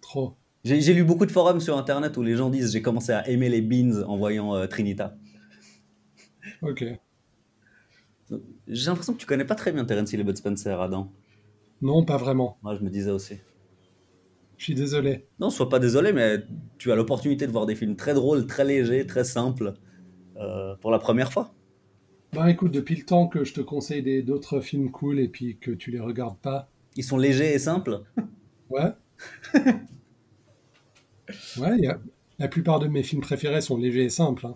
Trop. 0.01 0.35
J'ai 0.69 0.93
lu 0.95 1.05
beaucoup 1.05 1.25
de 1.27 1.33
forums 1.33 1.61
sur 1.61 1.79
internet 1.79 2.17
où 2.17 2.23
les 2.23 2.37
gens 2.37 2.51
disent 2.51 2.73
j'ai 2.73 2.83
commencé 2.83 3.13
à 3.13 3.29
aimer 3.29 3.49
les 3.49 3.63
beans 3.63 4.03
en 4.07 4.17
voyant 4.19 4.55
euh, 4.55 4.67
Trinita. 4.67 5.17
Ok. 6.61 6.85
J'ai 8.67 8.87
l'impression 8.87 9.15
que 9.15 9.19
tu 9.19 9.27
connais 9.27 9.45
pas 9.45 9.55
très 9.55 9.73
bien 9.73 9.85
Terence 9.85 10.13
Hill 10.13 10.21
et 10.21 10.25
Bud 10.25 10.37
Spencer, 10.37 10.81
Adam. 10.81 11.11
Non, 11.81 12.05
pas 12.05 12.17
vraiment. 12.17 12.59
Moi, 12.63 12.75
je 12.77 12.83
me 12.83 12.91
disais 12.91 13.11
aussi. 13.11 13.37
Je 14.59 14.65
suis 14.65 14.75
désolé. 14.75 15.27
Non, 15.39 15.51
sois 15.51 15.69
pas 15.69 15.79
désolé, 15.79 16.13
mais 16.13 16.45
tu 16.79 16.91
as 16.93 16.97
l'opportunité 16.97 17.47
de 17.47 17.53
voir 17.53 17.65
des 17.65 17.77
films 17.77 17.97
très 17.97 18.13
drôles, 18.13 18.47
très 18.47 18.65
légers, 18.65 19.07
très 19.07 19.25
simples 19.25 19.75
euh, 20.37 20.75
pour 20.81 20.91
la 20.91 20.99
première 20.99 21.33
fois. 21.33 21.55
Bah 22.33 22.51
écoute, 22.51 22.73
depuis 22.73 22.97
le 22.97 23.05
temps 23.05 23.27
que 23.29 23.45
je 23.45 23.55
te 23.55 23.61
conseille 23.61 24.23
d'autres 24.23 24.61
films 24.61 24.91
cool 24.91 25.19
et 25.21 25.29
puis 25.29 25.57
que 25.59 25.71
tu 25.71 25.91
les 25.91 26.01
regardes 26.01 26.39
pas, 26.39 26.69
Ils 26.97 27.05
sont 27.05 27.17
légers 27.17 27.55
et 27.55 27.59
simples? 27.59 28.03
ouais. 28.69 28.93
ouais, 31.59 31.79
y 31.79 31.87
a... 31.87 31.99
la 32.39 32.49
plupart 32.49 32.79
de 32.81 32.89
mes 32.89 33.03
films 33.03 33.21
préférés 33.23 33.61
sont 33.61 33.77
légers 33.77 34.05
et 34.05 34.11
simples. 34.11 34.47
hein. 34.47 34.55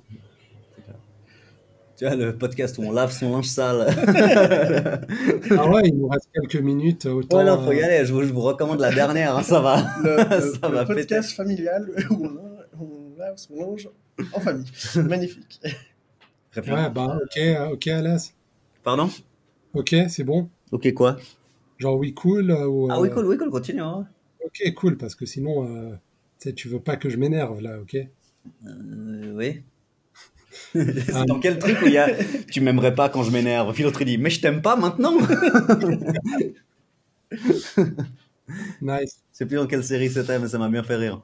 Tu 1.96 2.06
vois, 2.06 2.16
le 2.16 2.36
podcast 2.36 2.78
où 2.78 2.82
on 2.82 2.90
lave 2.92 3.12
son 3.12 3.30
linge 3.32 3.46
sale. 3.46 3.86
Ah 5.58 5.68
ouais, 5.70 5.82
il 5.84 5.96
nous 5.98 6.08
reste 6.08 6.28
quelques 6.32 6.56
minutes. 6.62 7.06
Autant, 7.06 7.38
ouais, 7.38 7.44
non, 7.44 7.62
faut 7.62 7.72
y 7.72 7.80
euh, 7.80 7.84
aller. 7.84 8.06
Je 8.06 8.12
vous, 8.12 8.22
je 8.22 8.32
vous 8.32 8.40
recommande 8.40 8.80
la 8.80 8.92
dernière, 8.92 9.36
hein, 9.36 9.42
ça 9.42 9.60
va. 9.60 9.84
Le, 10.02 10.16
le- 10.16 10.52
Ça 10.60 10.68
le 10.68 10.74
va 10.76 10.84
podcast 10.86 11.32
familial 11.32 11.90
où 12.10 12.26
on, 12.26 12.80
on 12.80 13.18
lave 13.18 13.36
son 13.36 13.54
linge 13.56 13.88
en 14.32 14.40
famille. 14.40 14.64
Magnifique. 14.96 15.60
Ouais, 16.56 16.90
bah 16.90 17.18
ok, 17.22 17.40
ok, 17.72 17.86
Alas. 17.88 18.32
Pardon? 18.82 19.08
Ok, 19.74 19.94
c'est 20.08 20.24
bon. 20.24 20.48
Ok, 20.72 20.92
quoi? 20.94 21.16
Genre 21.78 21.96
oui, 21.96 22.14
cool. 22.14 22.50
euh, 22.50 22.66
ou, 22.66 22.88
Ah 22.90 23.00
oui, 23.00 23.08
euh, 23.08 23.12
cool, 23.14 23.26
oui, 23.26 23.36
cool, 23.38 23.50
continue. 23.50 23.80
hein. 23.82 24.06
Ok, 24.44 24.74
cool, 24.74 24.96
parce 24.96 25.14
que 25.14 25.24
sinon, 25.26 25.66
euh, 25.68 25.94
sais, 26.42 26.52
tu 26.52 26.68
veux 26.68 26.80
pas 26.80 26.96
que 26.96 27.08
je 27.08 27.16
m'énerve 27.16 27.60
là, 27.60 27.78
ok? 27.80 27.96
Euh, 27.96 29.32
oui. 29.34 29.62
C'est 30.72 31.26
dans 31.26 31.38
quel 31.40 31.58
truc 31.58 31.78
où 31.82 31.86
il 31.86 31.92
y 31.92 31.98
a 31.98 32.08
tu 32.50 32.60
m'aimerais 32.60 32.94
pas 32.94 33.08
quand 33.08 33.22
je 33.22 33.30
m'énerve? 33.30 33.72
Puis 33.72 33.82
l'autre 33.84 34.02
il 34.02 34.06
dit 34.06 34.18
mais 34.18 34.30
je 34.30 34.40
t'aime 34.40 34.60
pas 34.60 34.76
maintenant 34.76 35.16
Nice. 38.82 39.22
C'est 39.32 39.46
plus 39.46 39.56
dans 39.56 39.66
quelle 39.66 39.84
série 39.84 40.10
c'était 40.10 40.38
mais 40.38 40.48
ça 40.48 40.58
m'a 40.58 40.68
bien 40.68 40.82
fait 40.82 40.96
rire. 40.96 41.22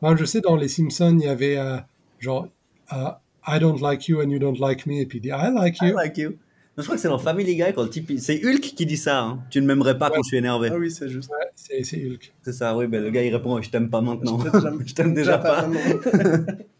Moi, 0.00 0.16
je 0.16 0.24
sais, 0.26 0.40
dans 0.40 0.56
Les 0.56 0.68
Simpsons, 0.68 1.18
il 1.18 1.24
y 1.24 1.28
avait 1.28 1.56
euh, 1.56 1.78
genre 2.18 2.48
euh, 2.92 3.10
I 3.46 3.58
don't 3.58 3.80
like 3.80 4.08
you 4.08 4.20
and 4.20 4.30
you 4.30 4.38
don't 4.38 4.58
like 4.58 4.86
me, 4.86 5.00
et 5.00 5.06
puis 5.06 5.18
il 5.18 5.22
dit 5.22 5.28
I 5.28 5.50
like 5.54 5.80
I 5.80 5.88
you. 5.88 5.96
like 5.96 6.18
you. 6.18 6.38
Je 6.76 6.82
crois 6.82 6.96
que 6.96 7.00
c'est 7.00 7.08
dans 7.08 7.18
Family 7.18 7.54
Guy 7.54 7.72
quand 7.74 7.84
le 7.84 7.88
type 7.90 8.10
c'est 8.18 8.44
Hulk 8.44 8.60
qui 8.60 8.84
dit 8.86 8.96
ça. 8.96 9.20
hein. 9.22 9.38
Tu 9.50 9.60
ne 9.60 9.66
m'aimerais 9.66 9.96
pas 9.96 10.10
quand 10.10 10.22
je 10.22 10.28
suis 10.28 10.36
énervé. 10.38 10.70
Ah 10.72 10.76
oui, 10.76 10.90
c'est 10.90 11.08
juste. 11.08 11.30
Ouais, 11.30 11.46
c'est 11.54 12.04
Hulk. 12.04 12.32
C'est 12.42 12.52
ça, 12.52 12.76
oui, 12.76 12.86
ben 12.88 13.02
le 13.02 13.10
gars 13.10 13.22
il 13.22 13.34
répond 13.34 13.60
je 13.62 13.70
t'aime 13.70 13.90
pas 13.90 14.00
maintenant. 14.00 14.38
Je 14.40 14.44
t'aime 14.44 14.52
déjà- 14.60 14.72
je 14.86 14.94
t'aime 14.94 15.14
déjà 15.14 15.38
pas. 15.38 15.68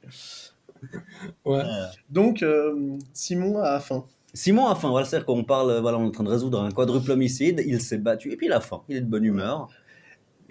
Ouais. 1.44 1.62
Donc, 2.10 2.42
euh, 2.42 2.96
Simon 3.12 3.58
a 3.58 3.80
faim. 3.80 4.04
Simon 4.32 4.66
a 4.66 4.74
faim, 4.74 4.90
voilà, 4.90 5.06
c'est-à-dire 5.06 5.26
qu'on 5.26 5.44
parle, 5.44 5.70
euh, 5.70 5.80
voilà, 5.80 5.98
on 5.98 6.04
est 6.04 6.08
en 6.08 6.10
train 6.10 6.24
de 6.24 6.28
résoudre 6.30 6.60
un 6.60 6.70
quadruple 6.70 7.10
homicide, 7.12 7.62
il 7.66 7.80
s'est 7.80 7.98
battu, 7.98 8.32
et 8.32 8.36
puis 8.36 8.46
il 8.46 8.52
a 8.52 8.60
faim, 8.60 8.82
il 8.88 8.96
est 8.96 9.00
de 9.00 9.06
bonne 9.06 9.24
humeur. 9.24 9.68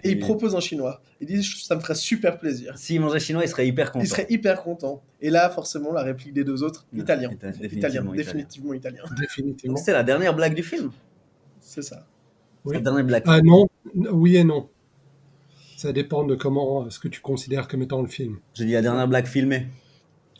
Et 0.04 0.10
il 0.12 0.18
propose 0.18 0.54
un 0.54 0.60
chinois. 0.60 1.00
Il 1.20 1.26
dit 1.26 1.42
Ça 1.42 1.74
me 1.76 1.80
ferait 1.80 1.94
super 1.94 2.38
plaisir. 2.38 2.76
S'il 2.76 3.00
mangeait 3.00 3.20
chinois, 3.20 3.42
il 3.44 3.48
serait 3.48 3.66
hyper 3.66 3.90
content. 3.92 4.04
Il 4.04 4.08
serait 4.08 4.26
hyper 4.30 4.62
content. 4.62 5.02
Et 5.20 5.30
là, 5.30 5.48
forcément, 5.50 5.92
la 5.92 6.02
réplique 6.02 6.32
des 6.34 6.44
deux 6.44 6.62
autres, 6.62 6.86
italien. 6.94 7.30
ita- 7.30 7.48
Italien, 7.50 8.02
définitivement 8.02 8.12
définitivement 8.14 8.74
italien. 8.74 9.02
Définitivement. 9.18 9.74
Donc 9.74 9.78
c'était 9.78 9.92
la 9.92 10.02
dernière 10.04 10.34
blague 10.34 10.54
du 10.54 10.62
film. 10.62 10.90
C'est 11.60 11.82
ça. 11.82 12.06
Oui. 12.64 12.74
La 12.76 12.80
dernière 12.82 13.04
blague. 13.04 13.22
Ah 13.26 13.40
non, 13.42 13.66
oui 13.94 14.36
et 14.36 14.44
non. 14.44 14.68
Ça 15.76 15.92
dépend 15.92 16.24
de 16.24 16.34
comment, 16.34 16.88
ce 16.90 16.98
que 16.98 17.08
tu 17.08 17.20
considères 17.20 17.68
comme 17.68 17.82
étant 17.82 18.00
le 18.00 18.08
film. 18.08 18.38
J'ai 18.54 18.64
dit 18.64 18.72
la 18.72 18.82
dernière 18.82 19.08
blague 19.08 19.26
filmée. 19.26 19.66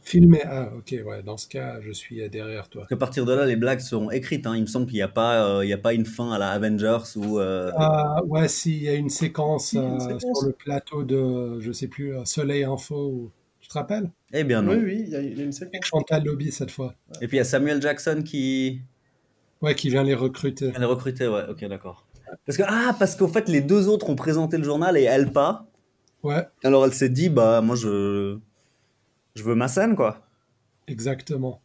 Filmé, 0.05 0.43
ah 0.45 0.69
ok, 0.77 0.95
ouais, 1.07 1.23
dans 1.23 1.39
ce 1.39 1.49
cas, 1.49 1.81
je 1.81 1.91
suis 1.91 2.29
derrière 2.29 2.69
toi. 2.69 2.83
Parce 2.83 2.91
qu'à 2.91 2.97
partir 2.97 3.25
de 3.25 3.33
là, 3.33 3.47
les 3.47 3.57
blagues 3.57 3.81
seront 3.81 4.11
écrites. 4.11 4.47
hein. 4.47 4.55
Il 4.55 4.61
me 4.61 4.67
semble 4.67 4.85
qu'il 4.87 4.97
n'y 4.97 5.03
a, 5.03 5.09
pas, 5.09 5.47
euh, 5.49 5.65
il 5.65 5.69
y 5.69 5.73
a 5.73 5.79
pas 5.79 5.95
une 5.95 6.05
fin 6.05 6.31
à 6.31 6.39
la 6.39 6.51
Avengers 6.51 7.17
ou. 7.17 7.41
euh, 7.41 7.73
Ah 7.77 8.23
ouais, 8.27 8.47
si, 8.49 8.77
il 8.77 8.83
y 8.83 8.89
a 8.91 8.95
une 8.95 9.09
séquence, 9.09 9.73
une 9.73 9.81
euh, 9.81 10.19
sur 10.19 10.45
le 10.45 10.53
plateau 10.53 11.05
de, 11.05 11.59
je 11.61 11.73
sais 11.73 11.89
plus, 11.89 12.15
Soleil 12.27 12.65
Info, 12.65 12.95
ou- 12.97 13.31
tu 13.61 13.69
te 13.69 13.75
rappelles? 13.75 14.11
Eh 14.35 14.45
bien 14.45 14.61
non. 14.61 14.73
Oui, 14.73 14.79
oui, 14.85 15.05
il 15.07 15.13
y, 15.13 15.17
a 15.17 15.21
une 15.21 15.53
séquence. 15.53 15.87
Chantal 15.87 16.23
Lobby 16.23 16.53
cette 16.53 16.71
fois. 16.71 16.95
Et 17.23 17.27
puis 17.27 17.37
il 17.37 17.39
y 17.39 17.41
a 17.41 17.45
Samuel 17.45 17.81
Jackson 17.81 18.23
qui. 18.23 18.83
Ouais, 19.63 19.75
qui 19.75 19.89
vient 19.89 20.03
les 20.03 20.13
recruter. 20.15 20.71
Elle 20.77 20.83
est 20.83 20.87
recrutée, 20.87 21.27
ouais, 21.29 21.45
ok, 21.49 21.65
d'accord. 21.65 22.05
Parce 22.45 22.59
que, 22.59 22.63
ah, 22.67 22.95
parce 22.99 23.17
qu'au 23.17 23.29
fait, 23.29 23.49
les 23.49 23.63
deux 23.63 23.89
autres 23.89 24.11
ont 24.11 24.17
présenté 24.17 24.59
le 24.59 24.65
journal 24.65 24.99
et 24.99 25.05
elle 25.05 25.33
pas. 25.33 25.67
Ouais, 26.23 26.47
Alors 26.63 26.85
elle 26.85 26.93
s'est 26.93 27.09
dit, 27.09 27.31
bah, 27.31 27.63
moi, 27.63 27.75
je. 27.77 28.39
Je 29.35 29.43
veux 29.43 29.55
ma 29.55 29.69
scène, 29.69 29.97
quoi. 29.97 30.27
exactement. 30.87 31.61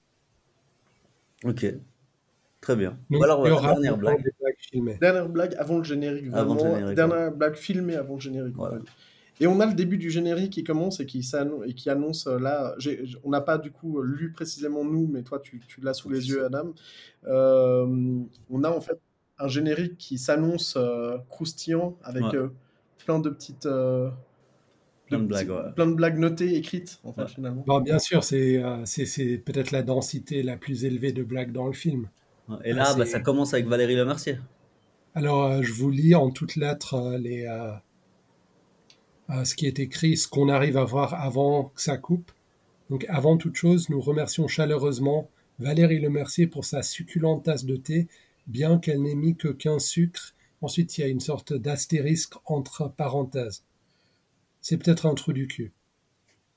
Ok. 1.44 1.66
Très 2.62 2.76
bien. 2.76 2.98
Donc, 3.10 3.24
alors, 3.24 3.40
aura 3.40 3.72
dernière 3.74 3.98
blague. 3.98 4.30
Dernière 5.00 5.30
blague 5.30 5.56
avant 5.58 5.78
le 5.78 5.84
générique, 5.86 6.26
Avant 6.34 6.56
vraiment. 6.56 6.70
le 6.72 6.76
générique, 6.76 6.96
Dernière 6.96 7.32
blague 7.32 7.56
filmée 7.56 7.96
avant 7.96 8.16
le 8.16 8.20
générique. 8.20 8.56
Voilà. 8.56 8.80
Et 9.40 9.48
on 9.48 9.62
a 9.62 9.66
le 9.66 9.74
début 9.74 9.98
du 9.98 10.10
générique 10.12 10.52
qui 10.52 10.66
commence 10.66 11.00
et 11.00 11.06
qui, 11.06 11.26
et 11.66 11.74
qui 11.74 11.90
annonce 11.90 12.28
euh, 12.28 12.38
là. 12.40 12.76
on 13.24 13.30
n'a 13.30 13.40
pas 13.40 13.58
du 13.58 13.72
coup 13.72 14.02
lu 14.02 14.34
précisément 14.34 14.84
nous, 14.84 15.08
mais 15.08 15.24
toi 15.24 15.40
tu, 15.40 15.62
tu 15.66 15.80
l'as 15.80 15.94
sous 15.94 16.10
les 16.10 16.28
yeux, 16.28 16.44
Adam. 16.44 16.74
Euh, 17.26 18.20
on 18.50 18.64
a 18.66 18.70
en 18.70 18.82
fait 18.82 19.00
un 19.38 19.48
générique 19.48 19.98
qui 19.98 20.18
s'annonce 20.18 20.74
euh, 20.76 21.18
croustillant 21.30 21.98
avec 22.04 22.24
Ouais. 22.24 22.36
euh, 22.36 22.50
plein 23.06 23.20
de 23.20 23.30
petites. 23.30 23.66
Plein 25.10 25.20
de 25.20 25.26
blagues, 25.26 25.50
ouais. 25.50 25.72
plein 25.76 25.88
de 25.88 25.94
blagues 25.94 26.18
notées, 26.18 26.56
écrites 26.56 27.00
en 27.04 27.14
fait 27.14 27.22
Ouais. 27.24 27.28
finalement. 27.28 27.64
Bon, 27.68 27.82
bien 27.82 28.00
sûr, 28.00 28.24
c'est 28.24 28.58
euh, 28.64 28.86
c'est- 28.86 29.06
c'est 29.06 29.38
peut-être 29.38 29.72
la 29.72 29.82
densité 29.84 30.44
la 30.44 30.56
plus 30.58 30.86
élevée 30.86 31.12
de 31.12 31.24
blagues 31.24 31.52
dans 31.52 31.68
le 31.68 31.74
film. 31.74 32.10
Et 32.64 32.74
là, 32.74 32.86
Ah, 32.88 32.96
bah, 32.96 33.06
c'est- 33.06 33.12
ça 33.12 33.20
commence 33.20 33.54
avec 33.54 33.68
Valérie 33.68 33.96
Lemercier. 33.96 34.38
Alors, 35.16 35.44
euh, 35.46 35.62
je 35.62 35.74
vous 35.74 35.90
lis 35.92 36.16
en 36.16 36.32
toutes 36.32 36.56
lettres 36.56 36.94
euh, 36.96 37.18
les, 37.18 37.44
euh, 37.46 37.72
euh, 39.30 39.44
ce 39.44 39.56
qui 39.56 39.66
est 39.68 39.80
écrit, 39.80 40.18
ce 40.18 40.28
qu'on 40.28 40.50
arrive 40.50 40.78
à 40.78 40.84
voir 40.84 41.14
avant 41.14 41.66
que 41.76 41.82
ça 41.82 41.98
coupe. 41.98 42.32
Donc, 42.90 43.06
avant 43.10 43.38
toute 43.38 43.56
chose, 43.56 43.90
nous 43.90 44.02
remercions 44.02 44.48
chaleureusement 44.48 45.30
Valérie 45.60 46.00
Lemercier 46.00 46.48
pour 46.48 46.66
sa 46.66 46.82
succulente 46.82 47.44
tasse 47.46 47.66
de 47.66 47.76
thé, 47.76 48.08
bien 48.48 48.80
qu'elle 48.80 49.02
n'ait 49.02 49.14
mis 49.16 49.36
que 49.36 49.50
15 49.50 49.84
sucres. 49.86 50.34
Ensuite, 50.62 50.98
il 50.98 51.02
y 51.02 51.04
a 51.04 51.08
une 51.08 51.20
sorte 51.20 51.54
d'astérisque 51.54 52.34
entre 52.46 52.90
parenthèses. 52.90 53.64
C'est 54.62 54.78
peut-être 54.78 55.06
un 55.06 55.14
trou 55.16 55.34
du 55.34 55.48
cul. 55.48 55.74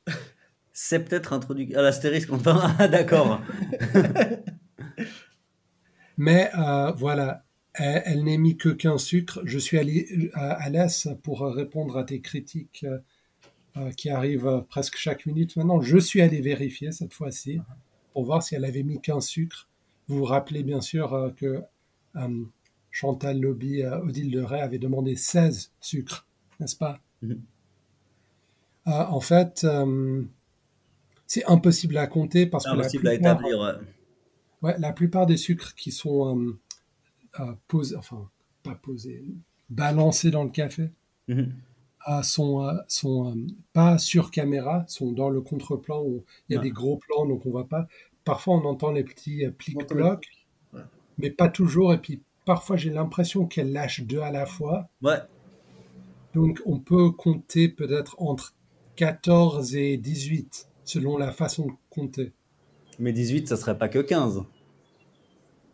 C'est 0.73 1.05
peut-être 1.05 1.33
introduit 1.33 1.75
à 1.75 1.83
l'astérisque. 1.83 2.33
Enfin, 2.33 2.75
ah, 2.79 2.89
d'accord. 2.89 3.41
Mais 6.17 6.51
euh, 6.59 6.93
voilà, 6.93 7.45
elle, 7.75 8.03
elle 8.05 8.25
n'est 8.25 8.39
mis 8.39 8.57
que 8.57 8.69
15 8.69 9.03
sucres. 9.03 9.41
Je 9.45 9.59
suis 9.59 9.79
allé 9.79 10.31
à, 10.35 10.53
à 10.53 10.69
l'aise 10.69 11.15
pour 11.23 11.41
répondre 11.43 11.97
à 11.97 12.05
tes 12.05 12.21
critiques 12.21 12.85
euh, 12.85 12.99
euh, 13.79 13.91
qui 13.93 14.11
arrivent 14.11 14.65
presque 14.69 14.97
chaque 14.97 15.25
minute 15.27 15.57
maintenant. 15.57 15.81
Je 15.81 15.97
suis 15.97 16.21
allé 16.21 16.41
vérifier 16.41 16.93
cette 16.93 17.15
fois-ci 17.15 17.61
pour 18.13 18.25
voir 18.25 18.43
si 18.43 18.55
elle 18.55 18.67
avait 18.67 18.83
mis 18.83 19.01
15 19.01 19.25
sucres. 19.25 19.69
Vous 20.09 20.19
vous 20.19 20.25
rappelez 20.25 20.63
bien 20.63 20.81
sûr 20.81 21.15
euh, 21.15 21.31
que 21.31 21.63
Chantal 22.91 23.41
Lobby, 23.41 23.83
Odile 23.85 24.31
de 24.31 24.41
Ray 24.43 24.61
avait 24.61 24.79
demandé 24.79 25.17
16 25.17 25.73
sucres, 25.81 26.27
n'est-ce 26.61 26.77
pas? 26.77 27.01
Mhm. 27.23 27.41
En 28.87 29.21
fait, 29.21 29.63
euh, 29.65 30.23
c'est 31.27 31.45
impossible 31.47 31.97
à 31.97 32.07
compter 32.07 32.47
parce 32.47 32.65
que 32.65 32.77
la 32.77 32.87
à 32.87 32.89
plupart, 32.89 33.13
établir. 33.13 33.59
ouais. 33.61 33.73
ouais, 34.63 34.75
la 34.79 34.93
plupart 34.93 35.27
des 35.27 35.37
sucres 35.37 35.75
qui 35.75 35.93
sont 35.93 36.37
euh, 36.39 36.59
euh, 37.41 37.53
posés, 37.69 37.97
enfin, 37.97 38.29
pas 38.63 38.75
posés, 38.75 39.25
balancés 39.71 40.31
dans 40.31 40.45
le 40.45 40.51
café, 40.51 40.91
euh, 41.31 42.23
sont, 42.23 42.63
euh, 42.67 42.73
sont 42.89 43.31
euh, 43.31 43.47
pas 43.73 43.99
sur 43.99 44.31
caméra, 44.31 44.85
sont 44.89 45.13
dans 45.13 45.31
le 45.31 45.41
contre-plan 45.41 46.03
où 46.03 46.25
il 46.49 46.55
y 46.55 46.57
a 46.57 46.59
Ouais. 46.59 46.65
des 46.67 46.71
gros 46.73 46.97
plans, 46.99 47.27
donc 47.27 47.47
on 47.47 47.51
voit 47.51 47.69
pas. 47.69 47.87
Parfois, 48.25 48.55
on 48.57 48.65
entend 48.65 48.91
les 48.91 49.05
petits 49.05 49.45
euh, 49.47 49.51
plic-plocs, 49.53 50.27
Ouais. 50.73 50.83
mais 51.19 51.31
pas 51.31 51.49
toujours. 51.49 51.93
Et 51.95 51.99
puis, 51.99 52.21
parfois, 52.45 52.77
j'ai 52.77 52.91
l'impression 52.91 53.47
qu'elle 53.47 53.73
lâche 53.73 54.03
deux 54.03 54.21
à 54.21 54.31
la 54.33 54.47
fois. 54.47 54.89
Ouais. 55.03 55.19
Donc, 56.35 56.61
on 56.67 56.79
peut 56.79 57.11
compter 57.11 57.69
peut-être 57.69 58.17
entre 58.19 58.55
14 58.97 59.77
et 59.77 59.97
18, 59.97 60.69
selon 60.85 61.17
la 61.17 61.33
façon 61.33 61.67
de 61.67 61.73
compter. 61.91 62.33
Mais 62.99 63.13
18, 63.13 63.49
ça 63.49 63.57
serait 63.57 63.79
pas 63.79 63.89
que 63.89 63.99
15. 63.99 64.45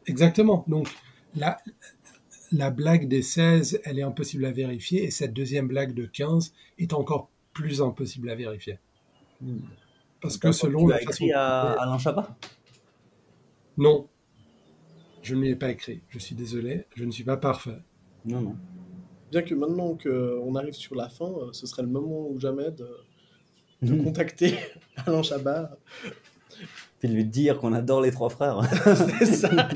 Exactement. 0.06 0.64
Donc, 0.68 0.88
la, 1.34 1.58
la 2.52 2.70
blague 2.70 3.08
des 3.08 3.22
16, 3.22 3.80
elle 3.84 3.98
est 3.98 4.02
impossible 4.02 4.44
à 4.44 4.52
vérifier. 4.52 5.04
Et 5.04 5.10
cette 5.10 5.32
deuxième 5.32 5.68
blague 5.68 5.94
de 5.94 6.06
15 6.06 6.52
est 6.78 6.92
encore 6.92 7.28
plus 7.52 7.82
impossible 7.82 8.30
à 8.30 8.34
vérifier. 8.34 8.78
Parce 10.20 10.38
que 10.38 10.52
selon 10.52 10.84
tu 10.84 10.90
la 10.90 10.96
as 10.96 10.98
façon. 11.00 11.10
écrit 11.10 11.32
à 11.32 11.72
Alain 11.72 11.98
Chabat? 11.98 12.36
Non, 13.76 14.08
je 15.22 15.34
ne 15.34 15.42
l'ai 15.42 15.56
pas 15.56 15.70
écrit. 15.70 16.00
Je 16.08 16.18
suis 16.18 16.34
désolé, 16.34 16.86
je 16.94 17.04
ne 17.04 17.10
suis 17.10 17.24
pas 17.24 17.36
parfait. 17.36 17.78
Non, 18.24 18.40
non. 18.40 18.56
Bien 19.30 19.42
que 19.42 19.54
maintenant 19.54 19.96
qu'on 19.96 20.54
arrive 20.54 20.72
sur 20.72 20.94
la 20.94 21.08
fin, 21.08 21.26
euh, 21.26 21.52
ce 21.52 21.66
serait 21.66 21.82
le 21.82 21.88
moment 21.88 22.28
ou 22.28 22.40
jamais 22.40 22.70
de, 22.70 22.88
de 23.82 23.92
Mhm. 23.94 24.04
contacter 24.04 24.54
Alain 25.06 25.22
Chabat. 25.22 25.76
Puis 27.00 27.08
de 27.08 27.14
lui 27.14 27.24
dire 27.24 27.58
qu'on 27.58 27.72
adore 27.72 28.00
les 28.00 28.10
trois 28.10 28.28
frères. 28.30 28.60
C'est 29.18 29.26
ça. 29.26 29.68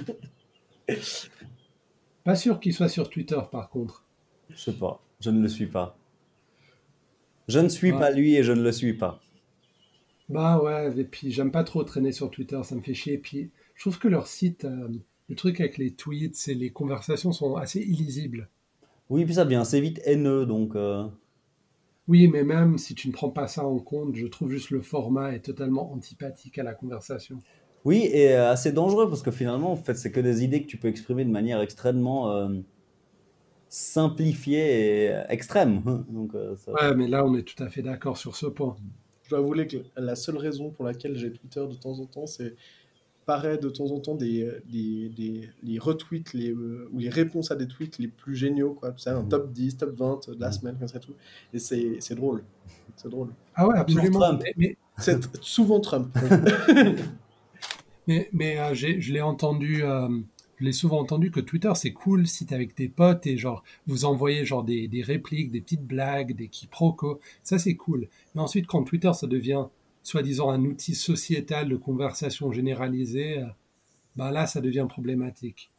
Pas 2.24 2.34
sûr 2.34 2.60
qu'il 2.60 2.72
soit 2.74 2.88
sur 2.88 3.10
Twitter, 3.10 3.38
par 3.50 3.68
contre. 3.70 4.04
Je 4.50 4.56
sais 4.60 4.72
pas. 4.72 5.02
Je 5.20 5.30
ne 5.30 5.40
le 5.40 5.48
suis 5.48 5.66
pas. 5.66 5.96
Je 7.48 7.58
ne 7.58 7.68
suis 7.68 7.92
pas 7.92 8.10
lui 8.10 8.34
et 8.36 8.42
je 8.42 8.52
ne 8.52 8.62
le 8.62 8.72
suis 8.72 8.94
pas. 8.94 9.20
Bah 10.28 10.60
ouais, 10.62 10.92
et 10.98 11.04
puis 11.04 11.30
j'aime 11.32 11.50
pas 11.50 11.64
trop 11.64 11.82
traîner 11.84 12.12
sur 12.12 12.30
Twitter, 12.30 12.60
ça 12.62 12.74
me 12.74 12.80
fait 12.80 12.94
chier. 12.94 13.14
Et 13.14 13.18
puis 13.18 13.50
je 13.74 13.82
trouve 13.82 13.98
que 13.98 14.08
leur 14.08 14.26
site, 14.26 14.64
euh, 14.64 14.88
le 15.28 15.34
truc 15.36 15.60
avec 15.60 15.76
les 15.78 15.92
tweets 15.92 16.48
et 16.48 16.54
les 16.54 16.70
conversations 16.70 17.32
sont 17.32 17.56
assez 17.56 17.80
illisibles. 17.80 18.48
Oui, 19.10 19.24
puis 19.24 19.34
ça 19.34 19.44
devient 19.44 19.56
assez 19.56 19.80
vite 19.80 20.00
haineux, 20.04 20.46
donc... 20.46 20.74
euh, 20.76 21.06
Oui, 22.06 22.28
mais 22.28 22.44
même 22.44 22.78
si 22.78 22.94
tu 22.94 23.08
ne 23.08 23.12
prends 23.12 23.30
pas 23.30 23.48
ça 23.48 23.66
en 23.66 23.80
compte, 23.80 24.14
je 24.14 24.28
trouve 24.28 24.52
juste 24.52 24.70
le 24.70 24.82
format 24.82 25.32
est 25.34 25.40
totalement 25.40 25.92
antipathique 25.92 26.58
à 26.58 26.62
la 26.62 26.74
conversation. 26.74 27.42
Oui, 27.84 28.08
et 28.12 28.32
euh, 28.34 28.50
assez 28.50 28.72
dangereux, 28.72 29.08
parce 29.08 29.22
que 29.22 29.30
finalement, 29.32 29.72
en 29.72 29.76
fait, 29.76 29.94
c'est 29.94 30.12
que 30.12 30.20
des 30.20 30.44
idées 30.44 30.62
que 30.62 30.68
tu 30.68 30.76
peux 30.78 30.88
exprimer 30.88 31.24
de 31.24 31.30
manière 31.30 31.60
extrêmement 31.60 32.30
euh, 32.32 32.48
simplifiée 33.68 35.06
et 35.06 35.14
extrême. 35.28 35.82
Donc, 36.08 36.34
euh, 36.34 36.56
ça- 36.56 36.72
Ouais, 36.80 36.94
mais 36.94 37.06
là 37.08 37.24
on 37.24 37.34
est 37.36 37.42
tout 37.42 37.62
à 37.62 37.68
fait 37.68 37.82
d'accord 37.82 38.16
sur 38.16 38.34
ce 38.36 38.46
point. 38.46 38.76
Je 39.24 39.30
dois 39.30 39.38
avouer 39.40 39.66
que 39.66 39.76
la 39.96 40.16
seule 40.16 40.36
raison 40.38 40.70
pour 40.70 40.84
laquelle 40.84 41.16
j'ai 41.16 41.32
Twitter 41.32 41.64
de 41.68 41.74
temps 41.74 41.98
en 42.00 42.06
temps, 42.06 42.26
c'est 42.26 42.56
paraît 43.26 43.58
de 43.58 43.68
temps 43.68 43.86
en 43.92 44.00
temps 44.00 44.14
des, 44.14 44.50
des, 44.68 45.08
des- 45.10 45.48
les 45.62 45.78
retweets 45.78 46.32
les, 46.34 46.50
euh, 46.50 46.88
ou 46.92 46.98
les 46.98 47.08
réponses 47.08 47.50
à 47.50 47.56
des 47.56 47.66
tweets 47.68 47.98
les 47.98 48.08
plus 48.08 48.34
géniaux, 48.34 48.74
quoi. 48.74 48.92
Sais, 48.96 49.10
un 49.10 49.22
Mhm. 49.22 49.28
top 49.28 49.52
10, 49.52 49.76
top 49.76 49.96
20 49.96 50.28
de 50.30 50.40
la 50.40 50.48
Mhm. 50.48 50.52
semaine, 50.52 50.76
comme 50.78 50.88
ça, 50.88 50.98
tout. 50.98 51.14
Et 51.54 51.58
c'est 51.58 51.96
c'est 52.00 52.14
drôle. 52.14 52.42
C'est 52.96 53.08
drôle. 53.08 53.28
Ah 53.54 53.66
ouais, 53.68 53.76
absolument. 53.76 54.18
Trump. 54.20 54.42
Mais, 54.44 54.52
mais, 54.56 54.76
C'est 54.98 55.20
souvent 55.42 55.80
Trump. 55.80 56.08
mais, 58.06 58.28
mais, 58.32 58.58
euh, 58.58 58.74
j'ai- 58.74 59.00
je 59.00 59.12
l'ai 59.12 59.20
entendu, 59.22 59.82
euh, 59.84 60.08
je 60.56 60.64
l'ai 60.64 60.72
souvent 60.72 61.00
entendu 61.00 61.30
que 61.30 61.40
Twitter 61.40 61.72
c'est 61.74 61.92
cool 61.92 62.26
si 62.26 62.46
t'es 62.46 62.54
avec 62.54 62.74
tes 62.74 62.88
potes 62.88 63.26
et 63.26 63.36
genre 63.36 63.62
vous 63.86 64.04
envoyez 64.04 64.44
genre 64.44 64.64
des, 64.64 64.88
des 64.88 65.02
répliques, 65.02 65.50
des 65.50 65.60
petites 65.60 65.84
blagues, 65.86 66.34
des 66.36 66.48
quiproquos, 66.48 67.20
ça 67.42 67.58
c'est 67.58 67.74
cool. 67.74 68.08
Mais 68.34 68.40
ensuite 68.42 68.66
quand 68.66 68.82
Twitter 68.84 69.12
ça 69.14 69.26
devient 69.26 69.64
soi-disant 70.02 70.50
un 70.50 70.64
outil 70.64 70.94
sociétal 70.94 71.68
de 71.68 71.76
conversation 71.76 72.52
généralisée, 72.52 73.38
euh, 73.38 73.46
bah 74.16 74.30
là 74.30 74.46
ça 74.46 74.60
devient 74.60 74.86
problématique. 74.88 75.70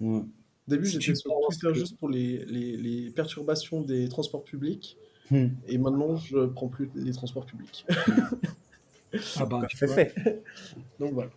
Au 0.00 0.24
début, 0.68 0.86
j'étais 0.86 1.14
sur 1.14 1.32
Twitter 1.48 1.74
juste 1.74 1.96
pour 1.98 2.08
les, 2.08 2.44
les, 2.44 2.76
les 2.76 3.10
perturbations 3.10 3.80
des 3.80 4.08
transports 4.08 4.44
publics. 4.44 4.96
Hmm. 5.30 5.48
Et 5.66 5.76
maintenant, 5.78 6.16
je 6.16 6.46
prends 6.46 6.68
plus 6.68 6.90
les 6.94 7.12
transports 7.12 7.46
publics. 7.46 7.86
Ah 9.36 9.46
bah, 9.46 9.62
tu 9.68 9.84
vois. 9.84 9.94
fait. 9.94 10.14
Donc 11.00 11.14
voilà. 11.14 11.30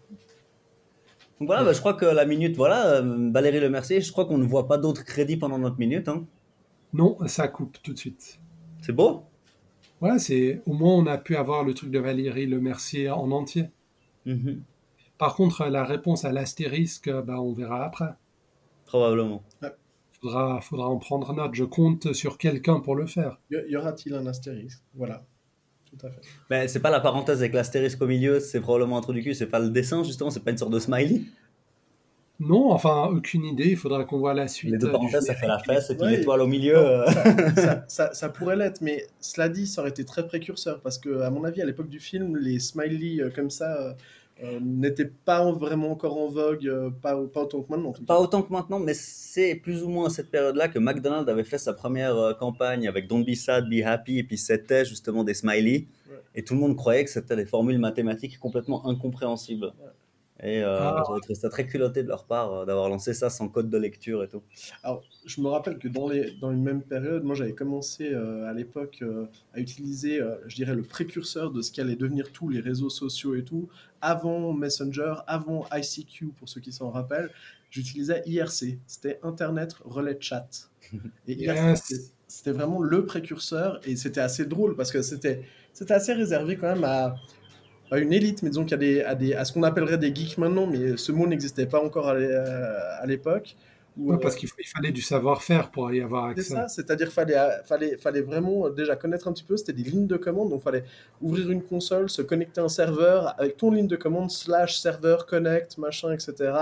Donc 1.39 1.47
voilà, 1.47 1.63
bah, 1.63 1.73
je 1.73 1.79
crois 1.79 1.93
que 1.93 2.05
la 2.05 2.25
minute, 2.25 2.55
voilà, 2.55 2.97
euh, 2.97 3.31
Valérie 3.31 3.59
Le 3.59 3.69
Mercier, 3.69 4.01
je 4.01 4.11
crois 4.11 4.25
qu'on 4.25 4.37
ne 4.37 4.45
voit 4.45 4.67
pas 4.67 4.77
d'autres 4.77 5.03
crédits 5.03 5.37
pendant 5.37 5.57
notre 5.57 5.79
minute. 5.79 6.07
hein. 6.07 6.25
Non, 6.93 7.17
ça 7.27 7.47
coupe 7.47 7.81
tout 7.81 7.93
de 7.93 7.97
suite. 7.97 8.39
C'est 8.81 8.91
beau? 8.91 9.23
Voilà, 10.01 10.19
c'est 10.19 10.61
au 10.65 10.73
moins 10.73 10.95
on 10.95 11.05
a 11.05 11.17
pu 11.17 11.35
avoir 11.35 11.63
le 11.63 11.73
truc 11.73 11.91
de 11.91 11.99
Valérie 11.99 12.47
Le 12.47 12.59
Mercier 12.59 13.09
en 13.09 13.31
entier. 13.31 13.69
Mhm. 14.25 14.63
Par 15.17 15.35
contre, 15.35 15.65
la 15.65 15.85
réponse 15.85 16.25
à 16.25 16.31
l'astérisque, 16.31 17.09
bah, 17.09 17.39
on 17.39 17.53
verra 17.53 17.85
après. 17.85 18.15
Probablement. 18.85 19.43
Faudra, 20.19 20.59
faudra 20.61 20.89
en 20.89 20.97
prendre 20.97 21.33
note. 21.33 21.53
Je 21.53 21.63
compte 21.63 22.13
sur 22.13 22.37
quelqu'un 22.37 22.79
pour 22.79 22.95
le 22.95 23.05
faire. 23.05 23.39
Y, 23.51 23.71
y 23.71 23.75
aura-t-il 23.75 24.13
un 24.15 24.25
astérisque? 24.25 24.81
Voilà. 24.95 25.23
Tout 25.85 26.05
à 26.05 26.09
fait. 26.09 26.21
Mais 26.49 26.67
c'est 26.67 26.79
pas 26.79 26.89
la 26.89 26.99
parenthèse 26.99 27.39
avec 27.39 27.53
l'astérisque 27.53 28.01
au 28.01 28.07
milieu, 28.07 28.39
c'est 28.39 28.61
probablement 28.61 28.97
un 28.97 29.01
trou 29.01 29.13
du 29.13 29.21
cul, 29.21 29.35
c'est 29.35 29.47
pas 29.47 29.59
le 29.59 29.69
dessin 29.69 30.03
justement, 30.03 30.29
c'est 30.29 30.43
pas 30.43 30.51
une 30.51 30.57
sorte 30.57 30.71
de 30.71 30.79
smiley. 30.79 31.21
Non, 32.41 32.71
enfin, 32.71 33.09
aucune 33.15 33.45
idée. 33.45 33.69
Il 33.69 33.77
faudra 33.77 34.03
qu'on 34.03 34.17
voit 34.19 34.33
la 34.33 34.47
suite. 34.47 34.71
Les 34.71 34.77
deux 34.77 34.87
euh, 34.87 34.91
parenthèses, 34.91 35.25
ça 35.25 35.35
fait 35.35 35.47
la 35.47 35.59
fesse 35.59 35.89
et 35.91 35.95
puis 35.95 36.05
Ouais. 36.05 36.17
l'étoile 36.17 36.41
au 36.41 36.47
milieu. 36.47 36.73
Non, 36.73 36.79
euh, 36.81 37.05
ça, 37.05 37.55
ça- 37.55 37.85
ça- 37.87 38.13
ça 38.13 38.29
pourrait 38.29 38.55
l'être, 38.55 38.81
mais 38.81 39.05
cela 39.19 39.47
dit, 39.49 39.67
ça 39.67 39.81
aurait 39.81 39.91
été 39.91 40.03
très 40.05 40.25
précurseur 40.25 40.81
parce 40.81 40.97
que, 40.97 41.21
à 41.21 41.29
mon 41.29 41.43
avis, 41.43 41.61
à 41.61 41.65
l'époque 41.65 41.89
du 41.89 41.99
film, 41.99 42.35
les 42.37 42.59
smileys 42.59 43.21
euh, 43.21 43.29
comme 43.29 43.49
ça 43.49 43.95
euh, 44.43 44.59
n'étaient 44.59 45.11
pas 45.23 45.41
en- 45.45 45.53
vraiment 45.53 45.91
encore 45.91 46.17
en 46.17 46.27
vogue, 46.27 46.65
euh, 46.67 46.89
pas, 46.89 47.15
pas 47.27 47.41
autant 47.43 47.61
que 47.61 47.69
maintenant. 47.71 47.93
Pas 48.07 48.19
autant 48.19 48.41
que 48.41 48.51
maintenant, 48.51 48.79
mais 48.79 48.95
c'est 48.95 49.53
plus 49.55 49.83
ou 49.83 49.89
moins 49.89 50.07
à 50.07 50.09
cette 50.09 50.31
période-là 50.31 50.67
que 50.67 50.79
McDonald's 50.79 51.29
avait 51.29 51.43
fait 51.43 51.59
sa 51.59 51.73
première 51.73 52.15
euh, 52.17 52.33
campagne 52.33 52.87
avec 52.87 53.07
Don't 53.07 53.23
be 53.23 53.35
sad, 53.35 53.69
be 53.69 53.83
happy, 53.85 54.17
et 54.17 54.23
puis 54.23 54.37
c'était 54.39 54.83
justement 54.83 55.23
des 55.23 55.35
smileys. 55.35 55.85
Ouais. 56.09 56.15
Et 56.33 56.43
tout 56.43 56.55
le 56.55 56.59
monde 56.59 56.75
croyait 56.75 57.03
que 57.03 57.11
c'était 57.11 57.35
des 57.35 57.45
formules 57.45 57.77
mathématiques 57.77 58.39
complètement 58.39 58.87
incompréhensibles. 58.87 59.73
Et 60.43 60.63
euh, 60.63 60.79
Ah. 60.79 61.03
j'avais 61.07 61.19
trouvé 61.19 61.35
ça 61.35 61.49
très 61.49 61.67
culotté 61.67 62.01
de 62.01 62.07
leur 62.07 62.25
part 62.25 62.51
euh, 62.53 62.65
d'avoir 62.65 62.89
lancé 62.89 63.13
ça 63.13 63.29
sans 63.29 63.47
code 63.47 63.69
de 63.69 63.77
lecture 63.77 64.23
et 64.23 64.27
tout. 64.27 64.41
Alors, 64.83 65.03
je 65.25 65.39
me 65.39 65.47
rappelle 65.47 65.77
que 65.77 65.87
dans, 65.87 66.09
les, 66.09 66.31
dans 66.41 66.51
une 66.51 66.63
même 66.63 66.81
période, 66.81 67.23
moi 67.23 67.35
j'avais 67.35 67.53
commencé 67.53 68.09
euh, 68.11 68.49
à 68.49 68.53
l'époque 68.53 68.99
euh, 69.03 69.25
à 69.53 69.59
utiliser, 69.59 70.19
euh, 70.19 70.35
je 70.47 70.55
dirais, 70.55 70.73
le 70.73 70.81
précurseur 70.81 71.51
de 71.51 71.61
ce 71.61 71.71
qu'allaient 71.71 71.95
devenir 71.95 72.31
tous 72.31 72.49
les 72.49 72.59
réseaux 72.59 72.89
sociaux 72.89 73.35
et 73.35 73.43
tout. 73.43 73.69
Avant 74.01 74.51
Messenger, 74.53 75.13
avant 75.27 75.67
ICQ, 75.71 76.29
pour 76.39 76.49
ceux 76.49 76.59
qui 76.59 76.71
s'en 76.71 76.89
rappellent, 76.89 77.29
j'utilisais 77.69 78.23
IRC. 78.25 78.79
C'était 78.87 79.19
Internet 79.21 79.75
Relais 79.85 80.17
Chat. 80.19 80.47
Et 81.27 81.33
IRC, 81.33 81.55
Yes. 81.55 81.83
c'était- 81.85 82.03
c'était 82.27 82.51
vraiment 82.51 82.81
le 82.81 83.05
précurseur 83.05 83.79
et 83.85 83.95
c'était 83.97 84.21
assez 84.21 84.45
drôle 84.45 84.75
parce 84.77 84.89
que 84.91 85.01
c'était 85.01 85.43
c'était 85.73 85.93
assez 85.93 86.13
réservé 86.13 86.55
quand 86.55 86.73
même 86.73 86.83
à, 86.85 87.15
à 87.91 87.99
une 87.99 88.13
élite, 88.13 88.41
mais 88.41 88.49
disons 88.49 88.63
qu'il 88.63 88.71
y 88.71 88.73
a 88.75 88.77
des, 88.77 89.01
à, 89.01 89.15
des, 89.15 89.33
à 89.33 89.45
ce 89.45 89.53
qu'on 89.53 89.63
appellerait 89.63 89.97
des 89.97 90.15
geeks 90.15 90.37
maintenant, 90.37 90.65
mais 90.65 90.97
ce 90.97 91.11
mot 91.11 91.27
n'existait 91.27 91.65
pas 91.65 91.83
encore 91.83 92.07
à 92.09 92.15
à 92.15 93.05
l'époque. 93.05 93.55
Où, 93.97 94.13
euh, 94.13 94.17
parce 94.17 94.35
qu'il 94.35 94.47
fallait 94.47 94.93
du 94.93 95.01
savoir-faire 95.01 95.69
pour 95.69 95.91
y 95.91 95.99
avoir 95.99 96.31
c'est 96.33 96.39
accès. 96.39 96.53
ça, 96.53 96.67
c'est-à-dire 96.69 97.07
qu'il 97.07 97.13
fallait, 97.13 97.37
fallait, 97.65 97.97
fallait 97.97 98.21
vraiment 98.21 98.67
euh, 98.67 98.69
déjà 98.69 98.95
connaître 98.95 99.27
un 99.27 99.33
petit 99.33 99.43
peu, 99.43 99.57
c'était 99.57 99.73
des 99.73 99.83
lignes 99.83 100.07
de 100.07 100.15
commande, 100.15 100.49
donc 100.49 100.61
il 100.61 100.63
fallait 100.63 100.85
ouvrir 101.21 101.51
une 101.51 101.61
console, 101.61 102.09
se 102.09 102.21
connecter 102.21 102.61
à 102.61 102.63
un 102.63 102.69
serveur 102.69 103.35
avec 103.37 103.57
ton 103.57 103.69
ligne 103.69 103.87
de 103.87 103.97
commande, 103.97 104.31
slash 104.31 104.79
serveur, 104.79 105.25
connect, 105.25 105.77
machin, 105.77 106.13
etc. 106.13 106.53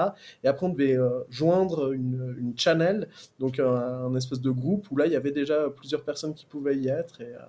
Et 0.44 0.48
après 0.48 0.66
on 0.66 0.70
devait 0.70 0.98
euh, 0.98 1.22
joindre 1.30 1.94
une, 1.94 2.36
une 2.40 2.58
channel, 2.58 3.08
donc 3.40 3.60
un, 3.60 3.66
un 3.66 4.16
espèce 4.16 4.42
de 4.42 4.50
groupe 4.50 4.90
où 4.90 4.98
là 4.98 5.06
il 5.06 5.12
y 5.12 5.16
avait 5.16 5.32
déjà 5.32 5.70
plusieurs 5.70 6.04
personnes 6.04 6.34
qui 6.34 6.48
pouvaient 6.48 6.78
y 6.78 6.88
être. 6.88 7.22
Et, 7.22 7.26
euh, 7.26 7.46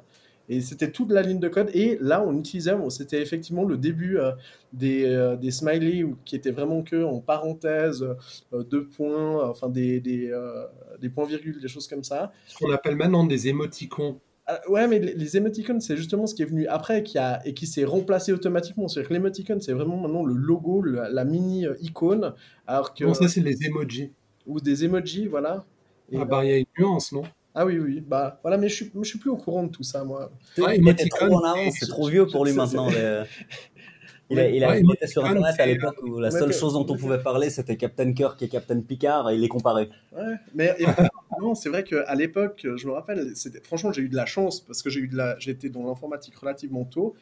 et 0.48 0.60
c'était 0.60 0.90
toute 0.90 1.12
la 1.12 1.22
ligne 1.22 1.38
de 1.38 1.48
code. 1.48 1.70
Et 1.74 1.96
là, 2.00 2.24
on 2.26 2.36
utilisait, 2.36 2.74
bon, 2.74 2.90
c'était 2.90 3.22
effectivement 3.22 3.64
le 3.64 3.76
début 3.76 4.18
euh, 4.18 4.32
des, 4.72 5.04
euh, 5.04 5.36
des 5.36 5.50
smileys 5.50 6.06
qui 6.24 6.34
étaient 6.36 6.50
vraiment 6.50 6.82
que 6.82 7.04
en 7.04 7.20
parenthèse, 7.20 8.04
euh, 8.52 8.62
deux 8.64 8.86
points, 8.86 9.48
enfin 9.48 9.68
des, 9.68 10.00
des, 10.00 10.32
des 11.00 11.08
points-virgules, 11.08 11.60
des 11.60 11.68
choses 11.68 11.86
comme 11.86 12.04
ça. 12.04 12.32
Ce 12.46 12.58
qu'on 12.58 12.72
appelle 12.72 12.96
maintenant 12.96 13.24
des 13.24 13.48
émoticons. 13.48 14.18
Ah, 14.46 14.60
ouais, 14.68 14.88
mais 14.88 14.98
les, 14.98 15.14
les 15.14 15.36
emoticons, 15.36 15.78
c'est 15.78 15.96
justement 15.96 16.26
ce 16.26 16.34
qui 16.34 16.42
est 16.42 16.46
venu 16.46 16.66
après 16.66 17.04
qui 17.04 17.18
a, 17.18 17.40
et 17.46 17.54
qui 17.54 17.68
s'est 17.68 17.84
remplacé 17.84 18.32
automatiquement. 18.32 18.88
C'est-à-dire 18.88 19.08
que 19.10 19.14
l'emoticon, 19.14 19.60
c'est 19.60 19.72
vraiment 19.72 19.98
maintenant 19.98 20.24
le 20.24 20.34
logo, 20.34 20.82
la, 20.82 21.08
la 21.08 21.24
mini 21.24 21.66
icône, 21.80 22.34
alors 22.66 22.92
que, 22.94 23.04
Non, 23.04 23.14
ça, 23.14 23.28
c'est 23.28 23.40
les 23.42 23.64
emojis? 23.64 24.12
ou 24.46 24.58
des 24.60 24.84
emojis, 24.84 25.26
voilà. 25.28 25.64
Et, 26.10 26.16
Ah 26.18 26.24
bah, 26.24 26.44
il 26.44 26.50
y 26.50 26.52
a 26.52 26.56
une 26.56 26.66
nuance, 26.78 27.12
non? 27.12 27.22
Ah 27.62 27.66
oui, 27.66 27.78
oui, 27.78 28.00
bah 28.00 28.38
voilà, 28.42 28.56
mais 28.56 28.70
je 28.70 28.74
suis, 28.74 28.90
je 28.94 29.06
suis 29.06 29.18
plus 29.18 29.28
au 29.28 29.36
courant 29.36 29.64
de 29.64 29.68
tout 29.70 29.82
ça, 29.82 30.02
moi. 30.02 30.30
Ouais, 30.56 30.78
il 30.78 30.88
était 30.88 31.02
Emoticon, 31.02 31.26
trop 31.26 31.34
en 31.36 31.44
avance, 31.44 31.74
c'est 31.78 31.88
trop 31.88 32.08
vieux 32.08 32.26
pour 32.26 32.46
lui 32.46 32.54
maintenant. 32.54 32.88
les- 32.88 33.24
Il, 34.30 34.38
a- 34.38 34.48
il, 34.48 34.62
a- 34.64 34.68
Ouais, 34.68 34.80
il 34.80 34.90
était 34.94 35.08
sur 35.08 35.24
Internet 35.24 35.58
à 35.58 35.66
l'époque 35.66 35.96
où 36.02 36.20
la 36.20 36.30
seule 36.30 36.52
chose 36.52 36.72
dont 36.74 36.86
on 36.88 36.96
pouvait 36.96 37.20
parler 37.20 37.50
c'était 37.50 37.76
Captain 37.76 38.12
Kirk 38.12 38.40
et 38.40 38.48
Captain 38.48 38.80
Picard 38.80 39.28
et 39.28 39.34
il 39.34 39.40
les 39.40 39.48
comparait. 39.48 39.90
Ouais, 40.12 40.34
mais 40.54 40.76
non, 41.42 41.54
c'est 41.56 41.68
vrai 41.68 41.82
qu'à 41.84 42.14
l'époque, 42.14 42.64
je 42.76 42.86
me 42.86 42.92
rappelle, 42.92 43.34
franchement, 43.64 43.92
j'ai 43.92 44.02
eu 44.02 44.08
de 44.08 44.16
la 44.16 44.26
chance 44.26 44.60
parce 44.60 44.82
que 44.82 44.88
j'ai 44.88 45.00
eu 45.00 45.08
de 45.08 45.16
la, 45.16 45.36
j'étais 45.38 45.68
dans 45.68 45.84
l'informatique 45.84 46.36
relativement 46.36 46.84
tôt. 46.84 47.14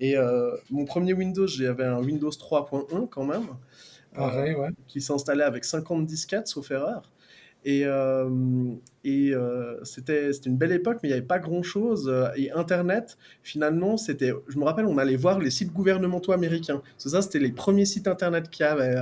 Et 0.00 0.16
euh, 0.16 0.50
mon 0.70 0.84
premier 0.84 1.12
Windows, 1.12 1.46
j'avais 1.46 1.84
un 1.84 1.98
Windows 2.00 2.30
3.1 2.30 3.08
quand 3.08 3.24
même, 3.24 3.46
Pareil, 4.14 4.54
ouais. 4.54 4.70
qui 4.88 5.00
s'installait 5.00 5.44
avec 5.44 5.64
50 5.64 6.06
disquettes, 6.06 6.48
sauf 6.48 6.70
erreur. 6.72 7.10
Et, 7.64 7.84
euh, 7.84 8.28
euh, 9.06 9.84
c'était 9.84 10.30
une 10.46 10.56
belle 10.56 10.72
époque, 10.72 10.98
mais 11.02 11.08
il 11.08 11.12
n'y 11.12 11.18
avait 11.18 11.26
pas 11.26 11.38
grand-chose. 11.38 12.08
Euh, 12.08 12.28
Et 12.36 12.50
Internet, 12.52 13.18
finalement, 13.42 13.96
c'était. 13.96 14.32
Je 14.48 14.58
me 14.58 14.64
rappelle, 14.64 14.86
on 14.86 14.98
allait 14.98 15.16
voir 15.16 15.38
les 15.38 15.50
sites 15.50 15.72
gouvernementaux 15.72 16.32
américains. 16.32 16.82
Que 17.02 17.08
ça, 17.08 17.22
c'était 17.22 17.40
les 17.40 17.52
premiers 17.52 17.84
sites 17.84 18.08
Internet 18.08 18.48
qu'il 18.50 18.64
y 18.64 18.68
avait. 18.68 18.94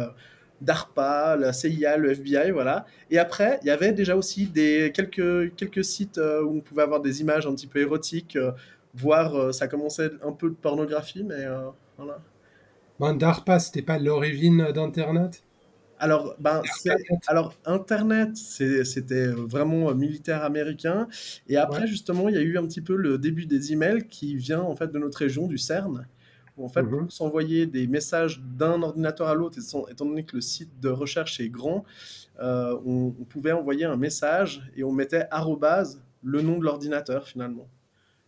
DARPA, 0.63 1.37
la 1.37 1.53
CIA, 1.53 1.99
le 1.99 2.13
FBI, 2.13 2.51
voilà. 2.51 2.87
Et 3.11 3.19
après, 3.19 3.59
il 3.63 3.67
y 3.67 3.71
avait 3.71 3.93
déjà 3.93 4.17
aussi 4.17 4.47
des, 4.47 4.91
quelques, 4.95 5.55
quelques 5.55 5.85
sites 5.85 6.19
où 6.19 6.49
on 6.49 6.61
pouvait 6.61 6.83
avoir 6.83 7.03
des 7.03 7.21
images 7.21 7.47
un 7.47 7.55
petit 7.55 7.67
peu 7.67 7.79
érotiques, 7.81 8.39
voire 8.95 9.53
ça 9.53 9.69
commençait 9.69 10.13
un 10.25 10.33
peu 10.33 10.49
de 10.49 10.55
pornographie, 10.55 11.25
mais 11.25 11.45
voilà. 11.99 12.23
Ben, 12.99 13.13
DARPA, 13.13 13.59
c'était 13.59 13.83
pas 13.83 13.99
l'origine 13.99 14.73
d'Internet? 14.73 15.43
Alors, 15.99 16.35
ben, 16.39 16.63
alors 17.27 17.55
Internet, 17.65 18.37
c'était 18.37 19.27
vraiment 19.29 19.91
euh, 19.91 19.95
militaire 19.95 20.45
américain. 20.45 21.09
Et 21.49 21.57
après, 21.57 21.83
Ouais. 21.83 21.87
justement, 21.87 22.29
il 22.29 22.35
y 22.35 22.39
a 22.39 22.43
eu 22.43 22.59
un 22.59 22.67
petit 22.67 22.83
peu 22.83 22.97
le 22.97 23.19
début 23.19 23.47
des 23.47 23.73
emails 23.73 24.07
qui 24.09 24.37
vient 24.37 24.61
en 24.61 24.77
fait 24.77 24.93
de 24.93 24.99
notre 24.99 25.19
région, 25.19 25.47
du 25.47 25.59
CERN. 25.59 26.07
Où, 26.59 26.65
en 26.65 26.69
fait, 26.71 26.83
pour 26.85 27.13
s'envoyer 27.13 27.67
des 27.67 27.87
messages 27.87 28.41
d'un 28.41 28.83
ordinateur 28.83 29.29
à 29.29 29.35
l'autre, 29.35 29.59
étant 29.59 29.87
étant 29.89 30.07
donné 30.07 30.25
que 30.25 30.37
le 30.37 30.41
site 30.43 30.81
de 30.81 30.89
recherche 30.89 31.39
est 31.41 31.51
grand, 31.51 31.85
euh, 32.41 32.79
on, 32.87 33.15
on 33.21 33.25
pouvait 33.25 33.53
envoyer 33.53 33.85
un 33.85 33.97
message 33.97 34.63
et 34.77 34.83
on 34.85 34.93
mettait 34.93 35.27
arrobase, 35.31 36.03
le 36.23 36.41
nom 36.43 36.59
de 36.59 36.65
l'ordinateur 36.65 37.27
finalement. 37.29 37.69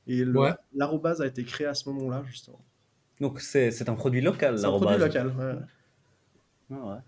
Et 0.06 0.24
Ouais. 0.24 0.52
l'arrobase 0.74 1.20
a 1.22 1.26
été 1.26 1.42
créé 1.44 1.66
à 1.66 1.74
ce 1.74 1.88
moment-là, 1.90 2.22
justement. 2.26 2.60
Donc 3.20 3.40
c'est 3.40 3.88
un 3.88 3.94
produit 3.94 4.20
local, 4.20 4.58
C'est 4.58 4.64
un 4.66 4.68
produit 4.70 4.98
l'arrobase. 4.98 5.06
local. 5.08 5.26
ouais. 5.38 5.54
Ah 6.70 6.86
ouais. 6.86 7.00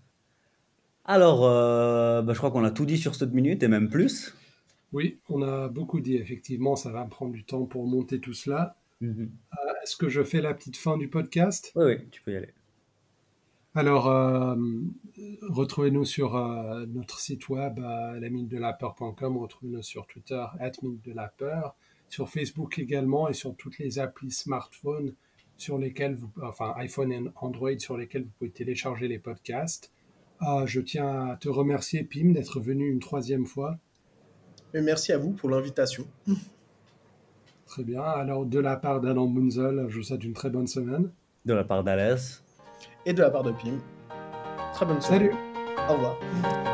Alors, 1.11 1.45
euh, 1.45 2.21
bah, 2.21 2.31
je 2.31 2.37
crois 2.37 2.51
qu'on 2.51 2.63
a 2.63 2.71
tout 2.71 2.85
dit 2.85 2.97
sur 2.97 3.15
cette 3.15 3.33
minute 3.33 3.63
et 3.63 3.67
même 3.67 3.89
plus. 3.89 4.33
Oui, 4.93 5.19
on 5.27 5.41
a 5.41 5.67
beaucoup 5.67 5.99
dit, 5.99 6.15
effectivement, 6.15 6.77
ça 6.77 6.89
va 6.89 7.03
me 7.03 7.09
prendre 7.09 7.33
du 7.33 7.43
temps 7.43 7.65
pour 7.65 7.85
monter 7.85 8.21
tout 8.21 8.31
cela. 8.31 8.77
Est-ce 9.01 9.97
que 9.97 10.07
je 10.07 10.23
fais 10.23 10.39
la 10.39 10.53
petite 10.53 10.77
fin 10.77 10.97
du 10.97 11.09
podcast? 11.09 11.73
Oui, 11.75 11.83
oui, 11.83 12.09
tu 12.11 12.21
peux 12.21 12.31
y 12.31 12.37
aller. 12.37 12.53
Alors, 13.75 14.07
euh, 14.07 14.55
retrouvez-nous 15.49 16.05
sur 16.05 16.37
euh, 16.37 16.85
notre 16.87 17.19
site 17.19 17.49
web, 17.49 17.79
euh, 17.79 18.17
lamine-de-la-peur.com, 18.17 19.37
retrouvez-nous 19.37 19.81
sur 19.81 20.07
Twitter, 20.07 20.45
@mine-de-la-peur, 20.81 21.75
sur 22.07 22.29
Facebook 22.29 22.79
également 22.79 23.27
et 23.27 23.33
sur 23.33 23.53
toutes 23.57 23.79
les 23.79 23.99
applis 23.99 24.31
smartphones 24.31 25.13
sur 25.57 25.77
lesquelles 25.77 26.15
vous, 26.15 26.31
enfin 26.41 26.73
iPhone 26.77 27.11
et 27.11 27.21
Android 27.35 27.77
sur 27.79 27.97
lesquelles 27.97 28.23
vous 28.23 28.31
pouvez 28.39 28.51
télécharger 28.51 29.09
les 29.09 29.19
podcasts. 29.19 29.91
Euh, 30.41 30.65
je 30.65 30.81
tiens 30.81 31.31
à 31.31 31.35
te 31.37 31.49
remercier, 31.49 32.03
Pim, 32.03 32.31
d'être 32.31 32.59
venu 32.59 32.89
une 32.89 32.99
troisième 32.99 33.45
fois. 33.45 33.77
Et 34.73 34.81
merci 34.81 35.11
à 35.11 35.17
vous 35.17 35.31
pour 35.31 35.49
l'invitation. 35.49 36.07
Très 37.65 37.83
bien. 37.83 38.01
Alors, 38.01 38.45
de 38.45 38.59
la 38.59 38.75
part 38.75 39.01
d'Alain 39.01 39.25
Bunzel, 39.25 39.85
je 39.87 39.97
vous 39.97 40.03
souhaite 40.03 40.23
une 40.23 40.33
très 40.33 40.49
bonne 40.49 40.67
semaine. 40.67 41.11
De 41.45 41.53
la 41.53 41.63
part 41.63 41.83
d'Alès. 41.83 42.43
Et 43.05 43.13
de 43.13 43.21
la 43.21 43.29
part 43.29 43.43
de 43.43 43.51
Pim. 43.51 43.79
Très 44.73 44.85
bonne 44.85 45.01
soirée. 45.01 45.29
Salut 45.29 45.35
Au 45.89 45.93
revoir. 45.93 46.70